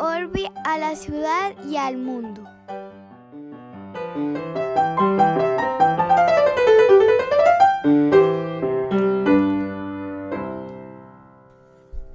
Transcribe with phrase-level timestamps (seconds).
[0.00, 2.42] orbi a la ciudad y al mundo.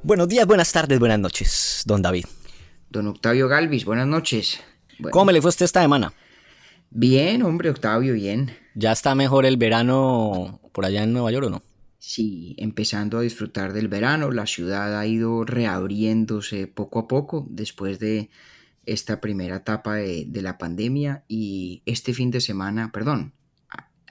[0.02, 2.25] Buenos días, buenas tardes, buenas noches, don David.
[2.89, 4.59] Don Octavio Galvis, buenas noches.
[4.97, 6.13] Bueno, ¿Cómo le fue usted esta semana?
[6.89, 8.55] Bien, hombre, Octavio, bien.
[8.75, 11.61] ¿Ya está mejor el verano por allá en Nueva York o no?
[12.07, 17.97] Sí, empezando a disfrutar del verano, la ciudad ha ido reabriéndose poco a poco después
[17.97, 18.30] de
[18.85, 23.33] esta primera etapa de, de la pandemia y este fin de semana, perdón,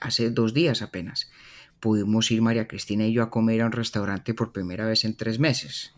[0.00, 1.30] hace dos días apenas,
[1.78, 5.16] pudimos ir María Cristina y yo a comer a un restaurante por primera vez en
[5.16, 5.92] tres meses.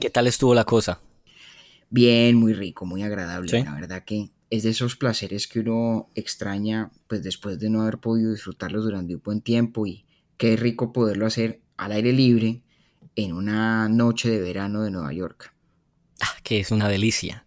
[0.00, 1.00] ¿Qué tal estuvo la cosa?
[1.90, 3.48] Bien, muy rico, muy agradable.
[3.48, 3.64] Sí.
[3.64, 7.98] La verdad que es de esos placeres que uno extraña, pues después de no haber
[7.98, 10.04] podido disfrutarlos durante un buen tiempo y
[10.40, 12.62] qué rico poderlo hacer al aire libre
[13.14, 15.52] en una noche de verano de Nueva York.
[16.22, 17.44] Ah, que es una delicia.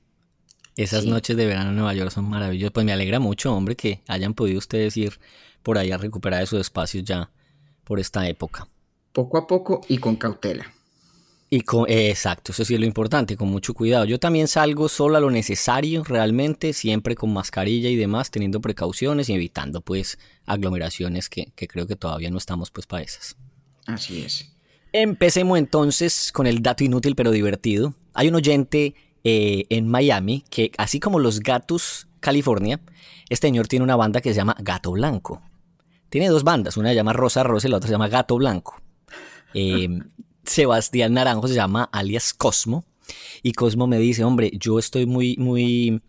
[0.76, 1.10] Esas Sí.
[1.10, 2.72] noches de verano en Nueva York son maravillosas.
[2.72, 5.20] Pues me alegra mucho, hombre, que hayan podido ustedes ir
[5.64, 7.32] por ahí a recuperar esos espacios ya
[7.84, 8.68] por esta época.
[9.12, 10.72] Poco a poco y con cautela.
[11.54, 14.06] Y con, eh, exacto, eso sí es lo importante, con mucho cuidado.
[14.06, 19.30] Yo también salgo solo a lo necesario, realmente, siempre con mascarilla y demás, teniendo precauciones
[19.30, 23.36] y evitando pues aglomeraciones que, que creo que todavía no estamos pues para esas.
[23.86, 24.52] Así es.
[24.94, 27.94] Empecemos entonces con el dato inútil pero divertido.
[28.16, 32.82] Hay un oyente eh, en Miami que, así como los Gatos California,
[33.30, 35.44] este señor tiene una banda que se llama Gato Blanco.
[36.10, 38.82] Tiene dos bandas, una se llama Rosa Rosa y la otra se llama Gato Blanco.
[39.54, 39.88] Eh,
[40.44, 42.86] Sebastián Naranjo se llama alias Cosmo.
[43.42, 46.02] Y Cosmo me dice, hombre, yo estoy muy, muy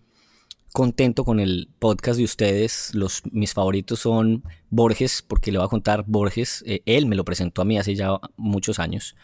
[0.73, 2.91] contento con el podcast de ustedes.
[2.95, 6.65] Los, mis favoritos son Borges, porque le voy a contar Borges.
[6.67, 9.15] eh, él me lo presentó a mí hace ya muchos años.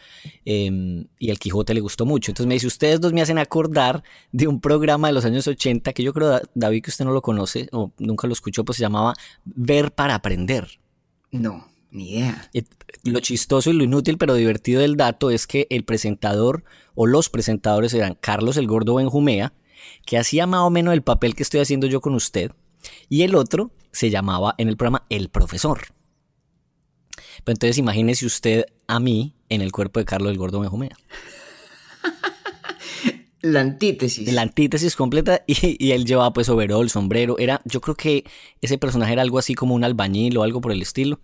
[0.45, 2.31] eh, y el Quijote le gustó mucho.
[2.31, 5.93] Entonces me dice, ustedes dos me hacen acordar de un programa de los años 80
[5.93, 8.77] que yo creo, Da- David, que usted no lo conoce o nunca lo escuchó, pues
[8.77, 10.69] se llamaba Ver para Aprender.
[11.33, 12.51] No, ni idea.
[13.05, 16.65] Lo chistoso y lo inútil pero divertido del dato es que el presentador
[16.95, 19.53] o los presentadores eran Carlos el Gordo Benjumea,
[20.05, 22.53] que hacía más o menos el papel que estoy haciendo yo con usted,
[23.09, 25.81] y el otro se llamaba en el programa El Profesor.
[27.45, 30.97] Pero entonces imagínese usted a mí en el cuerpo de Carlos el Gordo Benjumea.
[33.43, 34.31] La antítesis.
[34.31, 37.39] La antítesis completa y, y él llevaba pues overol, sombrero.
[37.39, 38.25] Era, yo creo que
[38.61, 41.21] ese personaje era algo así como un albañil o algo por el estilo.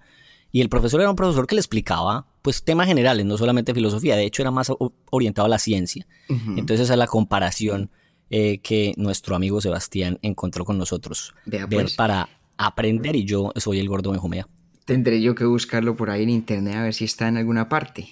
[0.52, 4.16] Y el profesor era un profesor que le explicaba pues temas generales, no solamente filosofía.
[4.16, 4.72] De hecho era más
[5.10, 6.06] orientado a la ciencia.
[6.28, 7.90] Entonces esa es la comparación
[8.30, 11.34] eh, que nuestro amigo Sebastián encontró con nosotros.
[11.44, 11.94] Vea, Ver pues.
[11.94, 14.48] para aprender y yo soy el gordo Benjumea.
[14.84, 18.08] Tendré yo que buscarlo por ahí en internet a ver si está en alguna parte.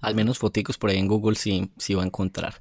[0.00, 2.54] Al menos foticos por ahí en Google sí, sí va a encontrar.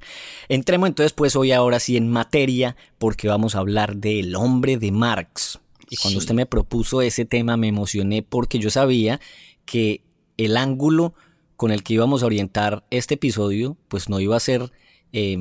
[0.49, 4.91] Entremos entonces pues hoy ahora sí en materia porque vamos a hablar del hombre de
[4.91, 5.59] Marx.
[5.89, 6.23] Y cuando Sí.
[6.23, 9.19] usted me propuso ese tema me emocioné porque yo sabía
[9.65, 10.01] que
[10.37, 11.13] el ángulo
[11.55, 14.71] con el que íbamos a orientar este episodio pues no iba a ser
[15.13, 15.37] eh,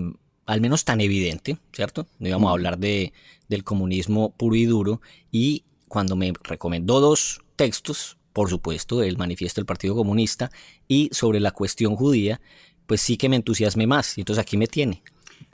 [0.47, 2.07] al menos tan evidente, ¿cierto?
[2.19, 3.13] No íbamos a hablar de,
[3.49, 5.01] del comunismo puro y duro
[5.33, 10.51] y cuando me recomendó dos textos, por supuesto, el manifiesto del Partido Comunista
[10.89, 12.41] y sobre la cuestión judía,
[12.87, 15.03] pues sí que me entusiasmé más y entonces aquí me tiene.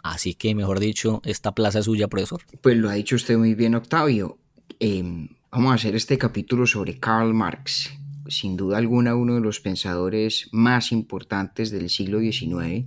[0.03, 2.41] Así que, mejor dicho, esta plaza es suya, profesor.
[2.63, 4.39] Pues lo ha dicho usted muy bien, Octavio.
[4.79, 7.91] Eh, vamos a hacer este capítulo sobre Karl Marx.
[8.29, 12.87] Sin duda alguna, uno de los pensadores más importantes del siglo XIX.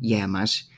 [0.00, 0.70] Y además,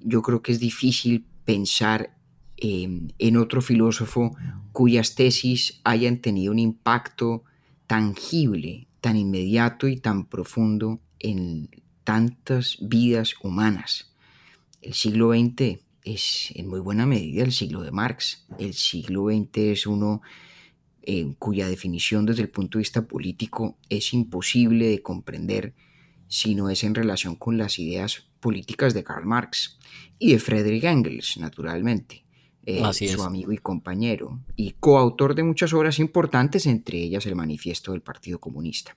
[0.00, 2.16] yo creo que es difícil pensar
[2.56, 4.36] eh, en otro filósofo
[4.72, 7.44] cuyas tesis hayan tenido un impacto
[7.86, 11.68] tangible, tan inmediato y tan profundo en
[12.04, 14.12] tantas vidas humanas.
[14.80, 18.46] El siglo XX es en muy buena medida el siglo de Marx.
[18.58, 20.22] El siglo XX es uno
[21.02, 25.74] eh, cuya definición desde el punto de vista político es imposible de comprender
[26.28, 29.78] si no es en relación con las ideas políticas de Karl Marx
[30.18, 32.24] y de Friedrich Engels, naturalmente,
[32.64, 33.26] eh, Así su es.
[33.26, 38.38] amigo y compañero, y coautor de muchas obras importantes, entre ellas el Manifiesto del Partido
[38.38, 38.96] Comunista.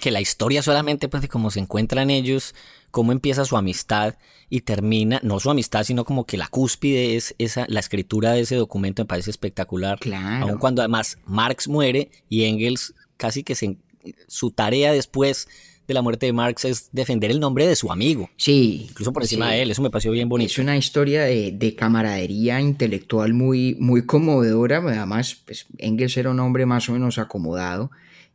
[0.00, 2.54] Que la historia solamente, pues, de cómo se encuentran ellos,
[2.90, 4.14] cómo empieza su amistad
[4.50, 8.40] y termina, no su amistad, sino como que la cúspide es esa, la escritura de
[8.40, 9.98] ese documento me parece espectacular.
[9.98, 10.46] Claro.
[10.48, 13.76] Aun cuando además Marx muere y Engels casi que se,
[14.26, 15.48] su tarea después
[15.86, 18.86] de la muerte de Marx es defender el nombre de su amigo, Sí.
[18.90, 19.52] incluso por encima sí.
[19.56, 19.70] de él.
[19.70, 20.50] Eso me pareció bien bonito.
[20.52, 24.78] Es una historia de, de camaradería intelectual muy, muy conmovedora.
[24.78, 27.90] Además, pues, Engels era un hombre más o menos acomodado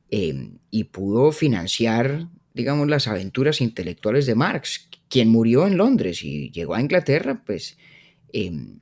[0.10, 6.50] eh, y pudo financiar, digamos, las aventuras intelectuales de Marx, quien murió en Londres y
[6.52, 7.78] llegó a Inglaterra, pues
[8.32, 8.80] em,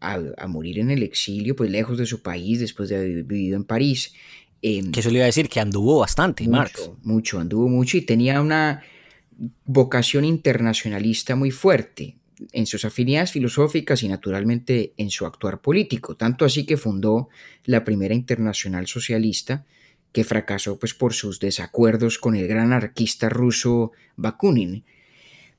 [0.00, 3.64] a, morir en el exilio, pues lejos de su país, después de haber vivido en
[3.64, 4.12] París.
[4.60, 6.90] Em, que eso le iba a decir, que anduvo bastante, mucho, Marx.
[7.02, 8.82] Mucho, anduvo mucho y tenía una
[9.64, 12.16] vocación internacionalista muy fuerte
[12.52, 17.28] en sus afinidades filosóficas y naturalmente en su actuar político, tanto así que fundó
[17.64, 19.64] la primera internacional socialista
[20.12, 24.84] que fracasó pues por sus desacuerdos con el gran anarquista ruso Bakunin.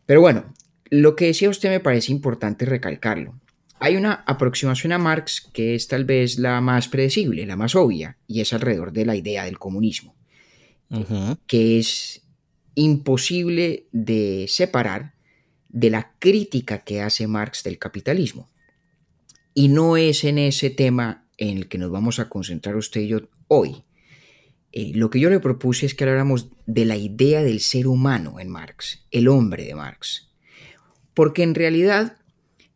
[0.05, 0.53] Pero bueno,
[0.89, 3.39] lo que decía usted me parece importante recalcarlo.
[3.79, 8.17] Hay una aproximación a Marx que es tal vez la más predecible, la más obvia,
[8.27, 10.15] y es alrededor de la idea del comunismo,
[11.47, 12.21] que es
[12.75, 15.15] imposible de separar
[15.67, 18.49] de la crítica que hace Marx del capitalismo.
[19.53, 23.07] Y no es en ese tema en el que nos vamos a concentrar usted y
[23.07, 23.83] yo hoy.
[24.75, 28.39] Eh, lo que yo le propuse es que habláramos de la idea del ser humano
[28.39, 30.31] en Marx, el hombre de Marx.
[31.13, 32.17] Porque en realidad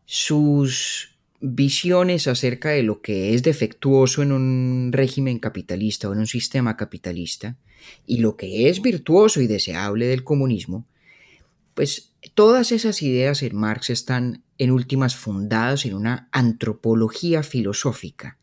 [0.05, 6.27] sus visiones acerca de lo que es defectuoso en un régimen capitalista o en un
[6.27, 7.57] sistema capitalista
[8.05, 10.85] y lo que es virtuoso y deseable del comunismo,
[11.73, 18.38] pues todas esas ideas en Marx están en últimas fundadas en una antropología filosófica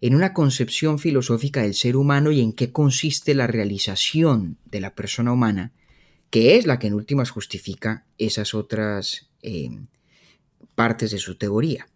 [0.00, 4.94] en una concepción filosófica del ser humano y en qué consiste la realización de la
[4.94, 5.72] persona humana,
[6.30, 9.70] que es la que en últimas justifica esas otras eh,
[10.74, 11.86] partes de su teoría.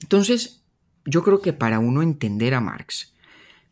[0.00, 0.62] Entonces,
[1.06, 3.14] yo creo que para uno entender a Marx,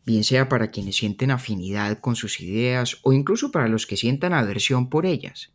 [0.05, 4.33] bien sea para quienes sienten afinidad con sus ideas o incluso para los que sientan
[4.33, 5.51] aversión por ellas,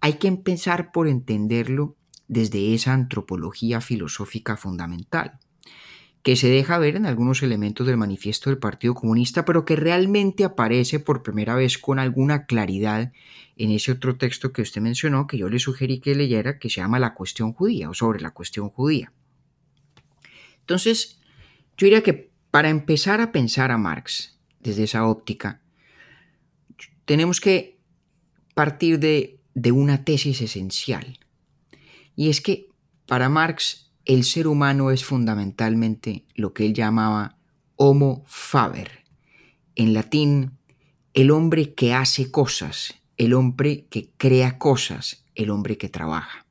[0.00, 1.96] hay que empezar por entenderlo
[2.28, 5.38] desde esa antropología filosófica fundamental
[6.22, 10.44] que se deja ver en algunos elementos del manifiesto del Partido Comunista, pero que realmente
[10.44, 13.12] aparece por primera vez con alguna claridad
[13.56, 16.80] en ese otro texto que usted mencionó, que yo le sugerí que leyera, que se
[16.80, 19.12] llama La cuestión judía o sobre la cuestión judía.
[20.60, 21.20] Entonces,
[21.76, 25.62] yo diría que para empezar a pensar a Marx desde esa óptica,
[27.04, 27.78] tenemos que
[28.54, 29.40] partir de,
[29.72, 31.18] una tesis esencial,
[32.14, 32.68] y es que
[33.06, 37.36] para Marx el ser humano es fundamentalmente lo que él llamaba
[37.76, 39.04] homo faber.
[39.76, 40.52] En latín,
[41.12, 46.46] el hombre que hace cosas, el hombre que crea cosas, el hombre que trabaja.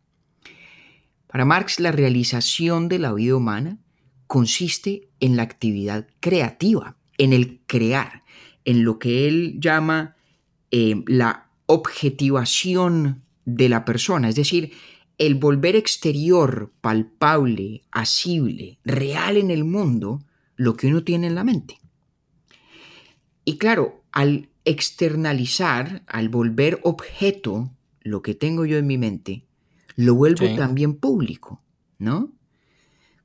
[1.26, 3.80] Para Marx, la realización de la vida humana
[4.28, 8.24] consiste en la actividad creativa, en el crear,
[8.66, 10.16] en lo que él llama
[10.70, 14.74] eh, la objetivación de la persona, es decir,
[15.18, 20.24] el volver exterior, palpable, asible, real en el mundo,
[20.56, 21.80] lo que uno tiene en la mente.
[23.46, 27.72] Y claro, al externalizar, al volver objeto
[28.02, 29.46] lo que tengo yo en mi mente,
[29.96, 31.64] lo vuelvo también público,
[31.98, 32.34] ¿no?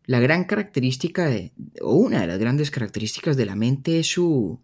[0.04, 4.60] La gran característica, de, o una de las grandes características de la mente es su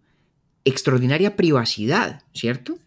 [0.64, 2.78] extraordinaria privacidad, ¿cierto?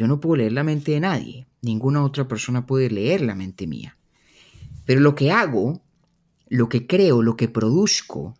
[0.00, 3.66] Yo no puedo leer la mente de nadie, ninguna otra persona puede leer la mente
[3.66, 3.98] mía.
[4.86, 5.82] Pero lo que hago,
[6.48, 8.34] lo que creo, lo que produzco,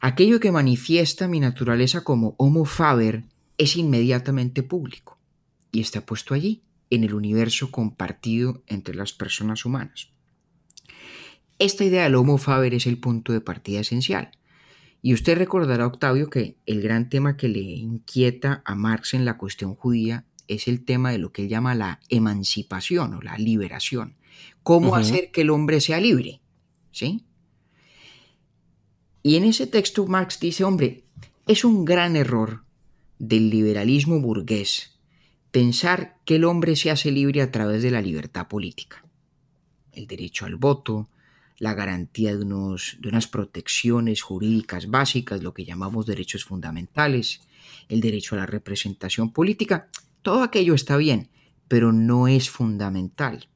[0.00, 3.24] aquello que manifiesta mi naturaleza como Homo Faber,
[3.56, 5.16] es inmediatamente público
[5.72, 6.60] y está puesto allí,
[6.90, 10.10] en el universo compartido entre las personas humanas.
[11.58, 14.32] Esta idea del Homo Faber es el punto de partida esencial.
[15.00, 19.38] Y usted recordará, Octavio, que el gran tema que le inquieta a Marx en la
[19.38, 24.16] cuestión judía es el tema de lo que él llama la emancipación o la liberación.
[24.62, 26.40] ¿Cómo hacer que el hombre sea libre?
[26.90, 27.24] ¿Sí?
[29.22, 31.04] Y en ese texto Marx dice, hombre,
[31.46, 32.64] es un gran error
[33.18, 34.98] del liberalismo burgués
[35.50, 39.04] pensar que el hombre se hace libre a través de la libertad política.
[39.92, 41.08] El derecho al voto,
[41.58, 47.40] la garantía de, unos, de unas protecciones jurídicas básicas, lo que llamamos derechos fundamentales,
[47.88, 49.88] el derecho a la representación política,
[50.22, 51.30] todo aquello está bien,
[51.68, 53.48] pero no es fundamental.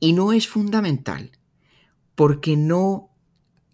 [0.00, 1.32] Y no es fundamental
[2.14, 3.10] porque no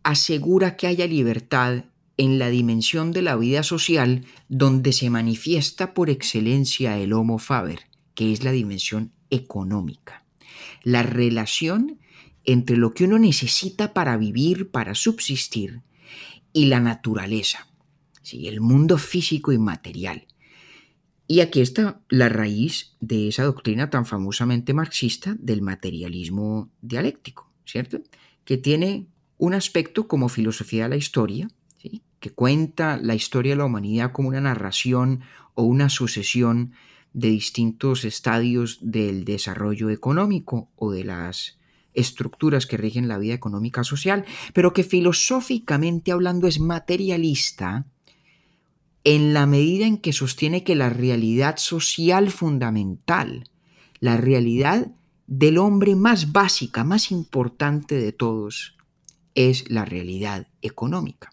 [0.03, 1.85] asegura que haya libertad
[2.17, 7.81] en la dimensión de la vida social donde se manifiesta por excelencia el Homo Faber,
[8.15, 10.25] que es la dimensión económica.
[10.83, 11.99] La relación
[12.45, 15.83] entre lo que uno necesita para vivir, para subsistir,
[16.53, 17.69] y la naturaleza,
[18.23, 18.49] ¿sí?
[18.49, 20.27] el mundo físico y material.
[21.31, 28.01] Y aquí está la raíz de esa doctrina tan famosamente marxista del materialismo dialéctico, ¿cierto?
[28.45, 29.07] Que tiene
[29.39, 31.49] un aspecto como filosofía de la historia,
[32.19, 35.21] que cuenta la historia de la humanidad como una narración
[35.55, 36.73] o una sucesión
[37.13, 41.61] de distintos estadios del desarrollo económico o de las
[41.95, 47.87] estructuras que rigen la vida económica social, pero que filosóficamente hablando es materialista
[49.05, 53.49] en la medida en que sostiene que la realidad social fundamental,
[53.99, 54.91] la realidad
[55.27, 58.77] del hombre más básica, más importante de todos,
[59.35, 61.33] es la realidad económica.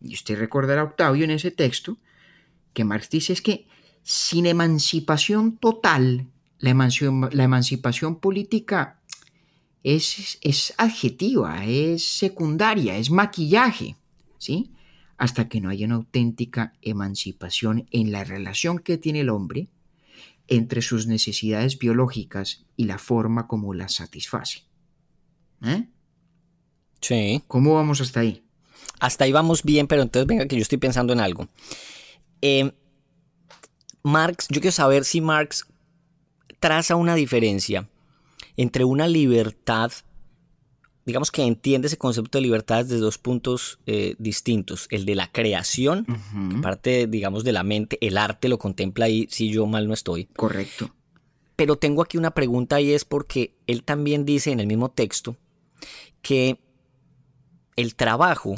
[0.00, 1.98] Y usted recordará, Octavio, en ese texto,
[2.72, 3.66] que Marx dice es que
[4.02, 6.28] sin emancipación total,
[6.58, 9.00] la emancipación, política
[9.82, 13.96] es, es, adjetiva, es secundaria, es maquillaje,
[14.38, 14.70] ¿sí?
[15.16, 19.68] Hasta que no haya una auténtica emancipación en la relación que tiene el hombre
[20.48, 24.64] entre sus necesidades biológicas y la forma como las satisface.
[25.62, 25.88] ¿Eh?
[27.00, 27.42] Sí.
[27.46, 28.44] ¿Cómo vamos hasta ahí?
[29.00, 31.48] Hasta ahí vamos bien, pero entonces venga que yo estoy pensando en algo.
[32.40, 32.72] Eh,
[34.02, 35.66] Marx, yo quiero saber si Marx
[36.58, 37.88] traza una diferencia
[38.56, 39.92] entre una libertad,
[41.04, 45.30] digamos que entiende ese concepto de libertad desde dos puntos eh, distintos, el de la
[45.30, 49.88] creación, que parte, digamos, de la mente, el arte lo contempla ahí, si yo mal
[49.88, 50.26] no estoy.
[50.26, 50.94] Correcto.
[51.56, 55.36] Pero tengo aquí una pregunta y es porque él también dice en el mismo texto
[56.22, 56.58] que
[57.76, 58.54] el trabajo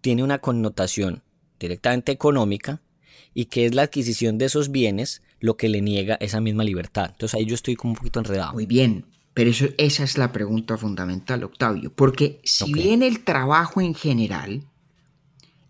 [0.00, 1.22] tiene una connotación
[1.58, 2.80] directamente económica
[3.34, 7.10] y que es la adquisición de esos bienes lo que le niega esa misma libertad.
[7.10, 8.52] Entonces ahí yo estoy como un poquito enredado.
[8.52, 13.80] Muy bien, pero eso, esa es la pregunta fundamental, Octavio, porque si bien el trabajo
[13.80, 14.64] en general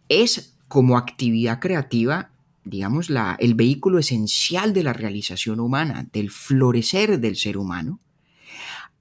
[0.08, 2.30] es como actividad creativa,
[2.64, 8.00] digamos, la, el vehículo esencial de la realización humana, del florecer del ser humano,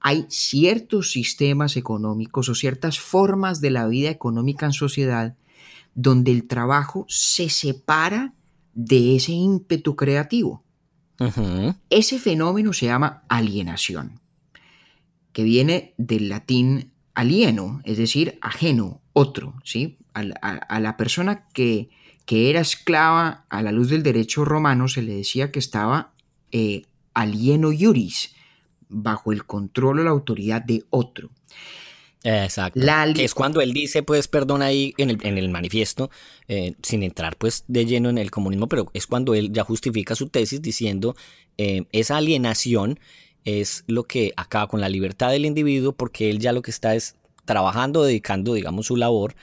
[0.00, 5.36] hay ciertos sistemas económicos o ciertas formas de la vida económica en sociedad
[5.94, 8.32] donde el trabajo se separa
[8.74, 10.64] de ese ímpetu creativo.
[11.88, 14.20] Ese fenómeno se llama alienación,
[15.32, 19.98] que viene del latín alieno, es decir, ajeno, otro, ¿sí?
[20.14, 21.88] A, la persona que,
[22.26, 26.12] que, era esclava a la luz del derecho romano se le decía que estaba
[26.50, 26.82] eh,
[27.14, 28.34] alieno iuris,
[28.88, 31.30] bajo el control o la autoridad de otro.
[32.24, 32.80] Exacto.
[33.14, 36.10] que es cuando él dice, pues, perdón, ahí en el, en el manifiesto,
[36.46, 40.14] eh, sin entrar pues de lleno en el comunismo, pero es cuando él ya justifica
[40.14, 41.16] su tesis diciendo
[41.58, 43.00] eh, esa alienación
[43.44, 46.94] es lo que acaba con la libertad del individuo porque él ya lo que está
[46.94, 49.34] es trabajando, dedicando, digamos, su labor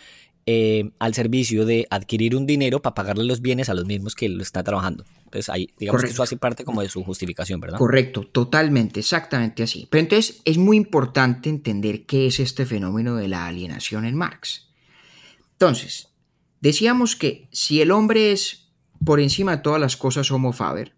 [0.45, 4.29] eh, al servicio de adquirir un dinero para pagarle los bienes a los mismos que
[4.29, 5.05] lo está trabajando.
[5.25, 7.77] Entonces, ahí, digamos que eso hace parte como de su justificación, ¿verdad?
[7.77, 9.87] Correcto, totalmente, exactamente así.
[9.91, 14.69] Pero entonces es muy importante entender qué es este fenómeno de la alienación en Marx.
[15.51, 16.07] Entonces,
[16.61, 18.69] decíamos que si el hombre es
[19.05, 20.95] por encima de todas las cosas homo faber,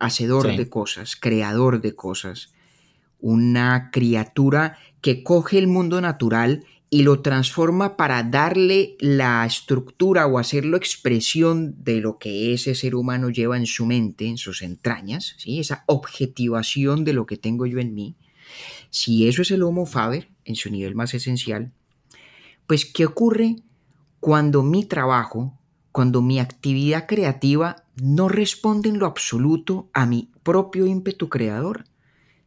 [0.00, 2.52] hacedor de cosas, creador de cosas,
[3.20, 10.38] una criatura que coge el mundo natural y lo transforma para darle la estructura o
[10.38, 15.34] hacerlo expresión de lo que ese ser humano lleva en su mente, en sus entrañas,
[15.36, 15.58] ¿sí?
[15.58, 18.16] esa objetivación de lo que tengo yo en mí,
[18.90, 21.72] si eso es el Homo Faber en su nivel más esencial,
[22.66, 23.56] pues ¿qué ocurre
[24.20, 25.58] cuando mi trabajo,
[25.92, 31.84] cuando mi actividad creativa no responde en lo absoluto a mi propio ímpetu creador,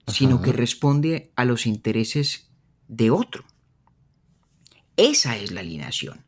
[0.08, 2.52] sino que responde a los intereses
[2.88, 3.44] de otro?
[4.98, 6.26] Esa es la alineación.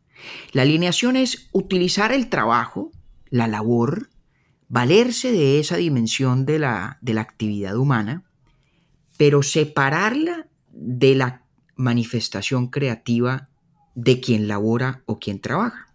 [0.52, 2.92] La alineación es utilizar el trabajo,
[3.30, 4.10] la labor,
[4.70, 8.24] valerse de esa dimensión de la, de la actividad humana,
[9.18, 13.50] pero separarla de la manifestación creativa
[13.96, 15.94] de quien labora o quien trabaja.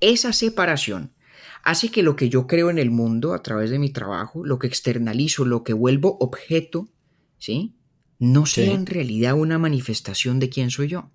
[0.00, 1.13] Esa separación
[1.64, 4.58] hace que lo que yo creo en el mundo a través de mi trabajo, lo
[4.58, 6.88] que externalizo, lo que vuelvo objeto,
[7.38, 7.74] ¿sí?
[8.18, 11.10] No sea en realidad una manifestación de quién soy yo.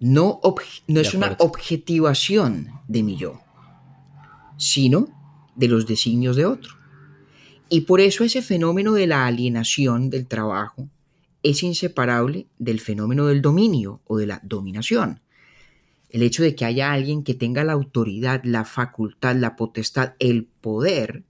[0.00, 0.40] No,
[0.88, 3.40] no es una objetivación de mi yo,
[4.56, 5.08] sino
[5.54, 6.72] de los designios de otro.
[7.68, 10.88] Y por eso ese fenómeno de la alienación del trabajo
[11.42, 15.20] es inseparable del fenómeno del dominio o de la dominación.
[16.14, 20.44] El hecho de que haya alguien que tenga la autoridad, la facultad, la potestad, el
[20.44, 21.24] poder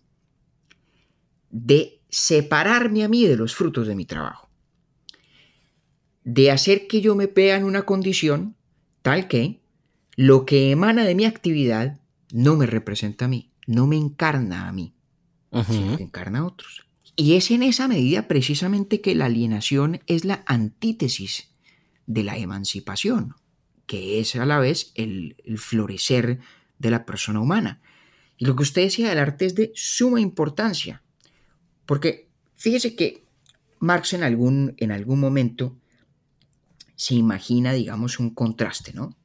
[1.49, 4.51] de separarme a mí de los frutos de mi trabajo.
[6.23, 8.57] De hacer que yo me vea en una condición
[9.01, 9.63] tal que
[10.17, 11.99] lo que emana de mi actividad
[12.31, 14.93] no me representa a mí, no me encarna a mí,
[15.67, 16.87] sino que encarna a otros.
[17.17, 21.55] Y es en esa medida precisamente que la alienación es la antítesis
[22.07, 23.35] de la emancipación,
[23.87, 26.41] que es a la vez el, florecer
[26.79, 27.81] de la persona humana.
[28.37, 31.03] Y lo que usted decía del arte es de suma importancia,
[31.87, 33.25] porque fíjese que
[33.79, 35.77] Marx en algún, en algún momento
[36.97, 39.17] se imagina, digamos, un contraste, ¿no?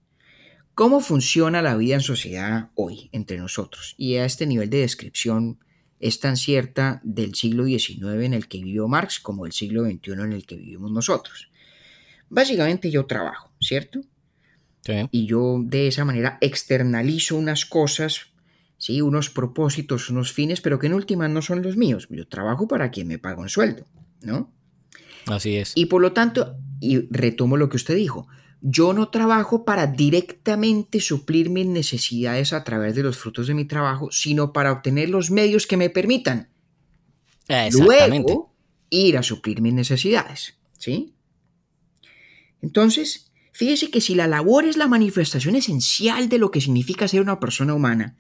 [0.75, 3.96] ¿Cómo funciona la vida en sociedad hoy entre nosotros?
[3.98, 5.60] Y a este nivel de descripción
[6.00, 10.12] es tan cierta del siglo XIX en el que vivió Marx como del siglo XXI
[10.13, 11.51] en el que vivimos nosotros.
[12.30, 14.01] Básicamente yo trabajo, ¿cierto?
[14.86, 14.93] Sí.
[15.12, 18.27] Y yo de esa manera externalizo unas cosas,
[18.77, 19.01] ¿sí?
[19.01, 22.07] unos propósitos, unos fines, pero que en última no son los míos.
[22.09, 23.86] Yo trabajo para quien me paga un sueldo,
[24.21, 24.51] ¿no?
[25.27, 25.74] Así es.
[25.75, 28.27] Y por lo tanto, y retomo lo que usted dijo,
[28.62, 33.65] yo no trabajo para directamente suplir mis necesidades a través de los frutos de mi
[33.65, 36.50] trabajo, sino para obtener los medios que me permitan
[37.48, 38.31] Exactamente.
[38.33, 38.53] luego
[38.89, 40.55] ir a suplir mis necesidades.
[40.77, 41.13] ¿Sí?
[42.62, 43.28] Entonces,
[43.60, 47.42] fíjese que si la labor es la manifestación esencial de lo que significa ser una
[47.42, 48.16] persona humana,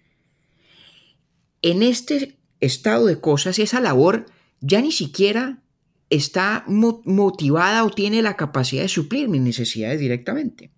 [1.61, 4.25] en este estado de cosas, esa labor
[4.59, 5.63] ya ni siquiera
[6.09, 10.71] está mo- motivada o tiene la capacidad de suplir mis necesidades directamente,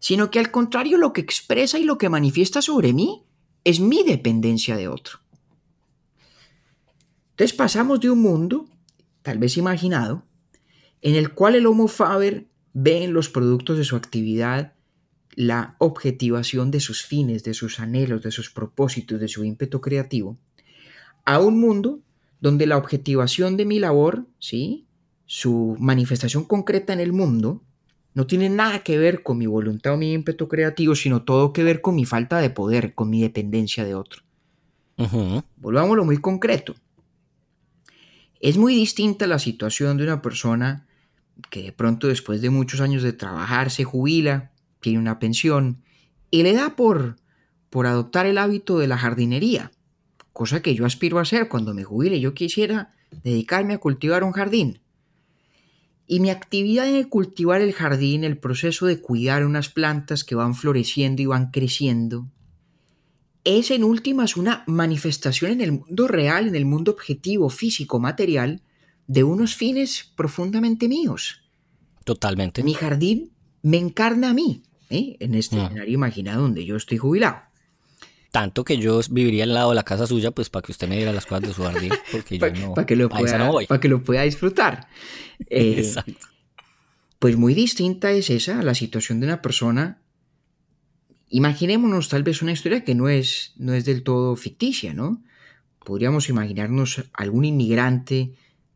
[0.00, 3.22] sino que al contrario lo que expresa y lo que manifiesta sobre mí
[3.62, 5.20] es mi dependencia de otro.
[7.30, 8.68] Entonces pasamos de un mundo,
[9.22, 10.24] tal vez imaginado,
[11.02, 14.74] en el cual el Homo Faber ve en los productos de su actividad
[15.36, 20.36] la objetivación de sus fines, de sus anhelos, de sus propósitos, de su ímpetu creativo,
[21.24, 22.00] a un mundo
[22.40, 24.86] donde la objetivación de mi labor, ¿sí?
[25.26, 27.62] su manifestación concreta en el mundo,
[28.12, 31.64] no tiene nada que ver con mi voluntad o mi ímpetu creativo, sino todo que
[31.64, 34.22] ver con mi falta de poder, con mi dependencia de otro.
[34.98, 35.42] Ujú.
[35.56, 36.74] Volvámoslo muy concreto.
[38.40, 40.83] Es muy distinta la situación de una persona
[41.50, 45.82] que de pronto después de muchos años de trabajar se jubila, tiene una pensión
[46.30, 47.16] y le da por,
[47.70, 49.72] por adoptar el hábito de la jardinería,
[50.32, 52.20] cosa que yo aspiro a hacer cuando me jubile.
[52.20, 54.80] Yo quisiera dedicarme a cultivar un jardín.
[56.06, 60.54] Y mi actividad el cultivar el jardín, el proceso de cuidar unas plantas que van
[60.54, 62.28] floreciendo y van creciendo,
[63.44, 68.62] es en últimas una manifestación en el mundo real, en el mundo objetivo, físico, material,
[69.06, 71.40] de unos fines profundamente míos.
[72.04, 72.62] Totalmente.
[72.62, 75.16] Mi jardín me encarna a mí, ¿eh?
[75.20, 75.64] en este Ah.
[75.66, 77.36] escenario imaginado donde yo estoy jubilado.
[78.30, 80.96] Tanto que yo viviría al lado de la casa suya, pues para que usted me
[80.96, 83.66] diera las cosas de su jardín, porque yo Para no, que, lo pueda, no voy.
[83.66, 84.88] pa' que lo pueda disfrutar.
[85.50, 86.26] Eh, Exacto.
[87.18, 90.00] Pues muy distinta es esa la situación de una persona.
[91.28, 95.22] Imaginémonos tal vez una historia que no es, no es del todo ficticia, ¿no?
[95.84, 98.34] Podríamos imaginarnos algún inmigrante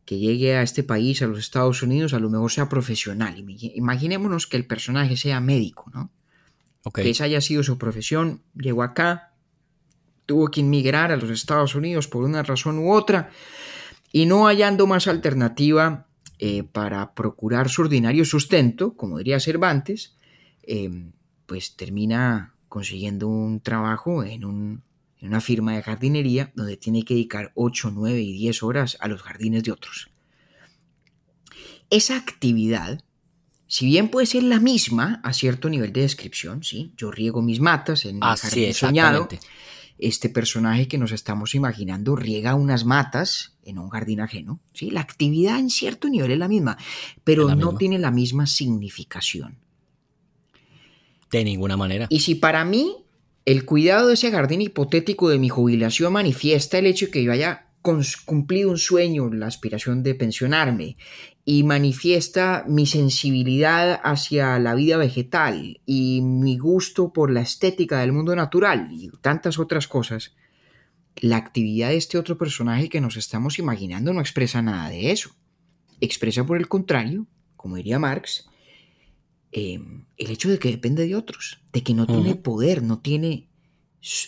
[0.09, 3.35] que llegue a este país, a los Estados Unidos, a lo mejor sea profesional.
[3.37, 6.09] Imagi- Imaginémonos que el personaje sea médico, ¿no?
[7.03, 9.33] Que esa haya sido su profesión, llegó acá,
[10.25, 13.29] tuvo que inmigrar a los Estados Unidos por una razón u otra,
[14.11, 16.07] y no hallando más alternativa
[16.39, 20.15] eh, para procurar su ordinario sustento, como diría Cervantes,
[20.63, 20.89] eh,
[21.45, 24.81] pues termina consiguiendo un trabajo en, un-
[25.21, 29.07] en una firma de jardinería donde tiene que dedicar 8, 9 y 10 horas a
[29.07, 30.09] los jardines de otros.
[31.89, 33.03] Esa actividad,
[33.67, 36.93] si bien puede ser la misma a cierto nivel de descripción, ¿sí?
[36.95, 39.27] yo riego mis matas en Así jardín es, soñado,
[39.97, 44.61] este personaje que nos estamos imaginando riega unas matas en un jardín ajeno.
[44.73, 44.89] ¿sí?
[44.91, 46.77] La actividad en cierto nivel es la misma,
[47.23, 47.79] pero la no misma.
[47.79, 49.57] tiene la misma significación.
[51.29, 52.07] De ninguna manera.
[52.09, 52.95] Y si para mí
[53.45, 57.31] el cuidado de ese jardín hipotético de mi jubilación manifiesta el hecho de que yo
[57.31, 57.67] haya
[58.25, 60.97] cumplido un sueño, la aspiración de pensionarme,
[61.45, 68.11] y manifiesta mi sensibilidad hacia la vida vegetal y mi gusto por la estética del
[68.11, 70.35] mundo natural y tantas otras cosas,
[71.15, 75.31] la actividad de este otro personaje que nos estamos imaginando no expresa nada de eso.
[76.01, 77.25] Expresa por el contrario,
[77.55, 78.47] como diría Marx,
[79.51, 79.79] eh,
[80.17, 83.47] el hecho de que depende de otros, de que no tiene poder, no tiene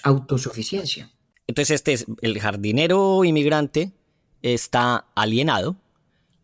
[0.04, 1.12] autosuficiencia.
[1.48, 3.92] Entonces este es el jardinero inmigrante
[4.42, 5.78] está alienado,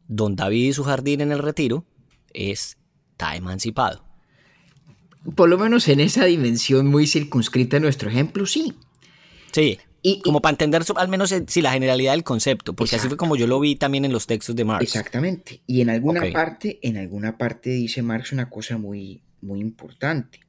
[0.08, 1.86] don David y su jardín en el retiro
[2.34, 2.78] es-
[3.12, 4.04] está emancipado.
[5.36, 8.74] Por lo menos en esa dimensión muy circunscrita nuestro ejemplo, sí.
[9.52, 12.96] Sí, Y, y- como para entender al menos eh, sí, la generalidad del concepto, porque
[12.96, 14.84] así fue como yo lo vi también en los textos de Marx.
[14.84, 15.62] exactamente.
[15.68, 20.42] Y en alguna parte, en alguna parte dice Marx una cosa muy, muy importante.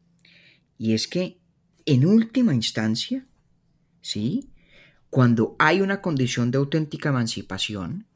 [0.78, 1.38] Y es que
[1.86, 3.26] en última instancia,
[4.00, 4.48] ¿sí?
[5.10, 8.06] Cuando hay una condición de auténtica emancipación,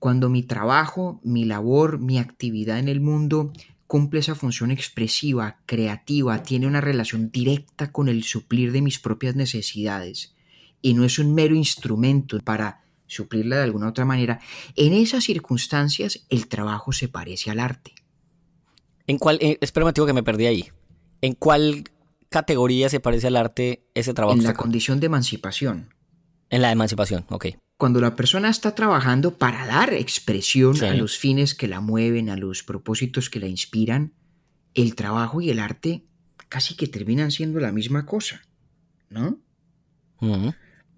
[0.00, 3.52] cuando mi trabajo, mi labor, mi actividad en el mundo
[3.86, 9.36] cumple esa función expresiva, creativa, tiene una relación directa con el suplir de mis propias
[9.36, 10.34] necesidades
[10.82, 14.40] y no es un mero instrumento para suplirla de alguna otra manera,
[14.76, 17.92] en esas circunstancias el trabajo se parece al arte.
[19.06, 20.68] ¿En cuál, eh, espérame, que me perdí ahí.
[21.20, 21.84] ¿En cuál
[22.28, 24.38] categoría se parece al arte ese trabajo?
[24.38, 25.92] En la condición de emancipación.
[26.48, 27.46] En la emancipación, ok.
[27.76, 32.36] Cuando la persona está trabajando para dar expresión a los fines que la mueven, a
[32.36, 34.12] los propósitos que la inspiran,
[34.74, 36.04] el trabajo y el arte
[36.48, 38.42] casi que terminan siendo la misma cosa,
[39.08, 39.38] ¿no?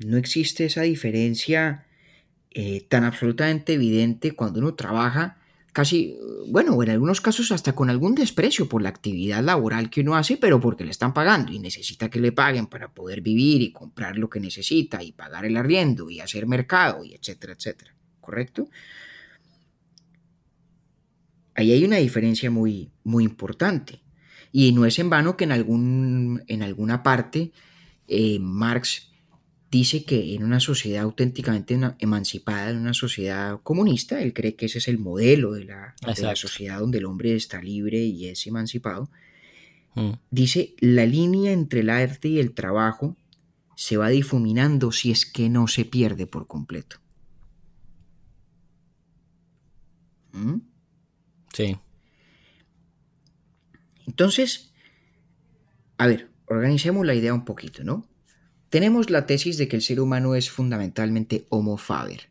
[0.06, 1.86] No existe esa diferencia
[2.50, 5.38] eh, tan absolutamente evidente cuando uno trabaja
[5.72, 10.16] casi, bueno, en algunos casos hasta con algún desprecio por la actividad laboral que uno
[10.16, 13.72] hace, pero porque le están pagando y necesita que le paguen para poder vivir y
[13.72, 17.94] comprar lo que necesita y pagar el arriendo y hacer mercado y etcétera, etcétera.
[18.20, 18.68] ¿Correcto?
[21.54, 24.00] Ahí hay una diferencia muy, muy importante.
[24.52, 27.52] Y no es en vano que en, algún, en alguna parte
[28.06, 29.11] eh, Marx
[29.72, 34.78] dice que en una sociedad auténticamente emancipada, en una sociedad comunista, él cree que ese
[34.78, 35.94] es el modelo de la,
[36.36, 39.08] sociedad donde el hombre está libre y es emancipado,
[39.94, 40.10] mm.
[40.30, 43.16] dice, la línea entre el arte y el trabajo
[43.74, 46.98] se va difuminando si es que no se pierde por completo.
[50.32, 50.56] ¿Mm?
[51.54, 51.78] Sí.
[54.06, 54.74] Entonces,
[55.96, 58.11] a ver, organicemos la idea un poquito, ¿no?
[58.72, 62.30] Tenemos la tesis de que el ser humano es fundamentalmente homo faber.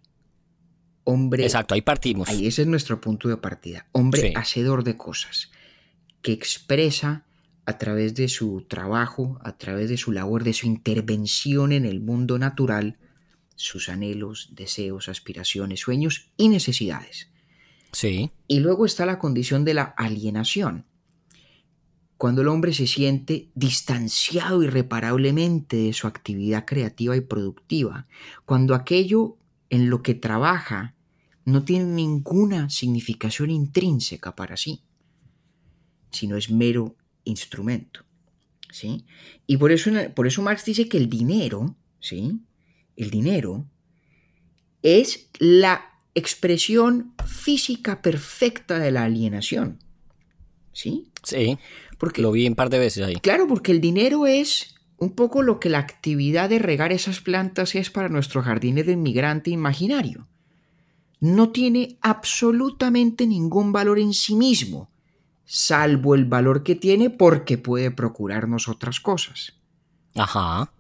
[1.04, 1.44] Hombre.
[1.44, 2.30] Exacto, ahí partimos.
[2.30, 3.86] Ahí ese es nuestro punto de partida.
[3.92, 5.52] Hombre hacedor de cosas,
[6.24, 7.26] que expresa
[7.68, 12.02] a través de su trabajo, a través de su labor, de su intervención en el
[12.02, 12.98] mundo natural,
[13.56, 17.30] sus anhelos, deseos, aspiraciones, sueños y necesidades.
[17.92, 18.32] Sí.
[18.48, 20.86] Y luego está la condición de la alienación,
[22.22, 28.06] cuando el hombre se siente distanciado irreparablemente de su actividad creativa y productiva,
[28.46, 29.38] cuando aquello
[29.72, 30.94] en lo que trabaja
[31.46, 34.84] no tiene ninguna significación intrínseca para sí,
[36.12, 38.06] sino es mero instrumento.
[38.70, 39.04] ¿sí?
[39.48, 42.40] Y por eso, por eso Marx dice que el dinero, ¿sí?
[42.98, 43.66] el dinero
[44.84, 49.80] es la expresión física perfecta de la alienación.
[50.72, 51.12] ¿Sí?
[51.24, 51.58] Sí.
[52.02, 53.18] Porque, Lo vi un par de veces ahí.
[53.18, 57.76] Claro, porque el dinero es un poco lo que la actividad de regar esas plantas
[57.76, 60.28] es para nuestro jardín de inmigrante imaginario.
[61.20, 64.90] No tiene absolutamente ningún valor en sí mismo,
[65.46, 69.54] salvo el valor que tiene porque puede procurarnos otras cosas.
[70.16, 70.74] Ajá.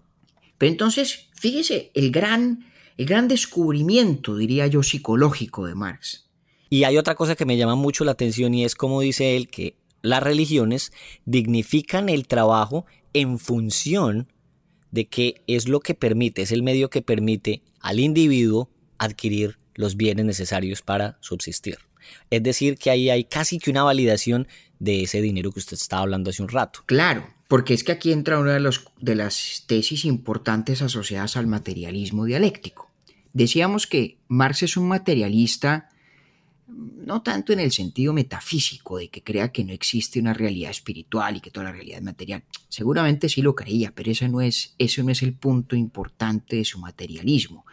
[0.57, 2.65] Pero entonces, fíjese, el gran,
[2.97, 6.31] el gran descubrimiento, diría yo, psicológico de Marx.
[6.67, 9.49] Y hay otra cosa que me llama mucho la atención y es como dice él
[9.49, 10.91] que las religiones
[11.25, 14.27] dignifican el trabajo en función
[14.91, 19.95] de que es lo que permite, es el medio que permite al individuo adquirir los
[19.95, 21.77] bienes necesarios para subsistir.
[22.29, 24.47] Es decir, que ahí hay casi que una validación
[24.79, 26.81] de ese dinero que usted estaba hablando hace un rato.
[26.85, 31.47] Claro, porque es que aquí entra una de, los, de las tesis importantes asociadas al
[31.47, 32.91] materialismo dialéctico.
[33.33, 35.89] Decíamos que Marx es un materialista
[36.71, 41.38] no tanto en el sentido metafísico de que crea que no existe una realidad espiritual
[41.38, 42.43] y que toda la realidad es material.
[42.69, 46.79] Seguramente sí lo creía, pero ese no es, no es el punto importante de su
[46.79, 47.65] materialismo.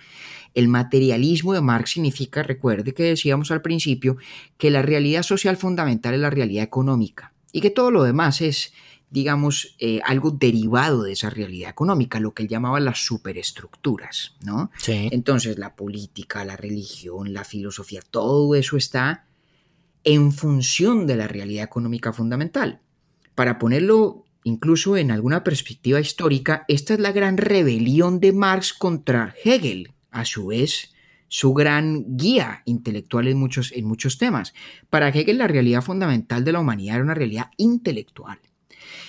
[0.54, 4.16] El materialismo de Marx significa, recuerde que decíamos al principio,
[4.56, 8.72] que la realidad social fundamental es la realidad económica y que todo lo demás es
[9.10, 14.70] digamos, eh, algo derivado de esa realidad económica, lo que él llamaba las superestructuras, ¿no?
[14.86, 19.24] Entonces, la política, la religión, la filosofía, todo eso está
[20.04, 22.80] en función de la realidad económica fundamental.
[23.34, 29.34] Para ponerlo incluso en alguna perspectiva histórica, esta es la gran rebelión de Marx contra
[29.44, 30.92] Hegel, a su vez
[31.28, 34.54] su gran guía intelectual en muchos, en muchos temas.
[34.88, 38.38] Para Hegel la realidad fundamental de la humanidad era una realidad intelectual.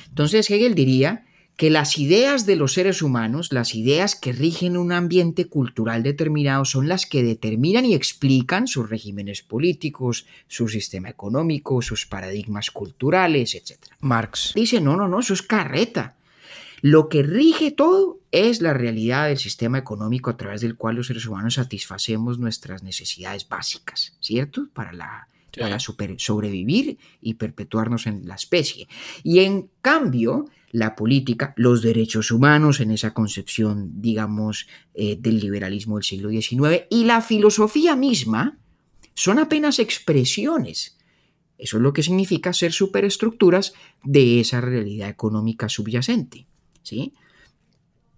[0.09, 1.25] Entonces Hegel diría
[1.59, 6.63] que las ideas de los seres humanos, las ideas que rigen un ambiente cultural determinado,
[6.63, 13.55] son las que determinan y explican sus regímenes políticos, su sistema económico, sus paradigmas culturales,
[13.55, 13.77] etc.
[13.99, 16.15] Marx dice, no, no, no, eso es carreta.
[16.81, 21.07] Lo que rige todo es la realidad del sistema económico a través del cual los
[21.07, 24.69] seres humanos satisfacemos nuestras necesidades básicas, ¿cierto?
[24.73, 28.87] Para la para sobrevivir y perpetuarnos en la especie.
[29.23, 35.95] Y en cambio, la política, los derechos humanos en esa concepción, digamos, eh, del liberalismo
[35.95, 38.59] del siglo XIX y la filosofía misma
[39.13, 40.97] son apenas expresiones.
[41.57, 46.47] Eso es lo que significa ser superestructuras de esa realidad económica subyacente.
[46.83, 47.13] ¿sí?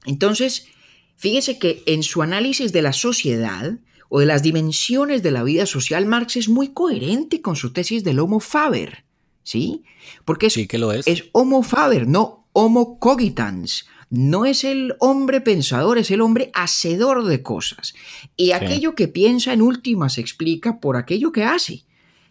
[0.05, 0.67] Entonces,
[1.15, 3.79] fíjese que en su análisis de la sociedad,
[4.13, 8.03] o de las dimensiones de la vida social, Marx es muy coherente con su tesis
[8.03, 9.05] del Homo Faber,
[9.41, 9.85] ¿sí?
[10.25, 11.07] Porque es, sí que lo es.
[11.07, 13.87] es Homo Faber, no Homo cogitans.
[14.09, 17.93] No es el hombre pensador, es el hombre hacedor de cosas.
[18.35, 21.85] Y aquello que piensa en última se explica por aquello que hace.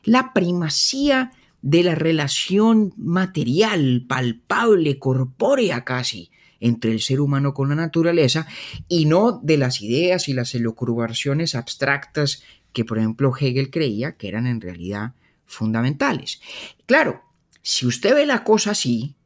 [0.05, 7.75] La primacía de la relación material, palpable, corpórea casi, entre el ser humano con la
[7.75, 8.47] naturaleza
[8.89, 12.43] y no de las ideas y las elucubraciones abstractas
[12.73, 15.15] que, por ejemplo, Hegel creía que eran en realidad
[15.47, 16.41] fundamentales.
[16.87, 17.23] Claro,
[17.63, 19.17] si usted ve la cosa así,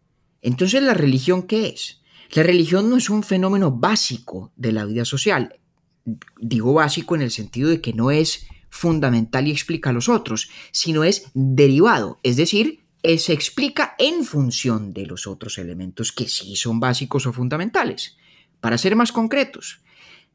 [0.41, 2.01] entonces la religión ¿qué es?
[2.33, 5.57] La religión no es un fenómeno básico de la vida social.
[6.41, 10.51] Digo básico en el sentido de que no es fundamental y explica a los otros,
[10.73, 12.84] sino es derivado, es decir,
[13.19, 18.17] se explica en función de los otros elementos que sí son básicos o fundamentales.
[18.61, 19.83] Para ser más concretos,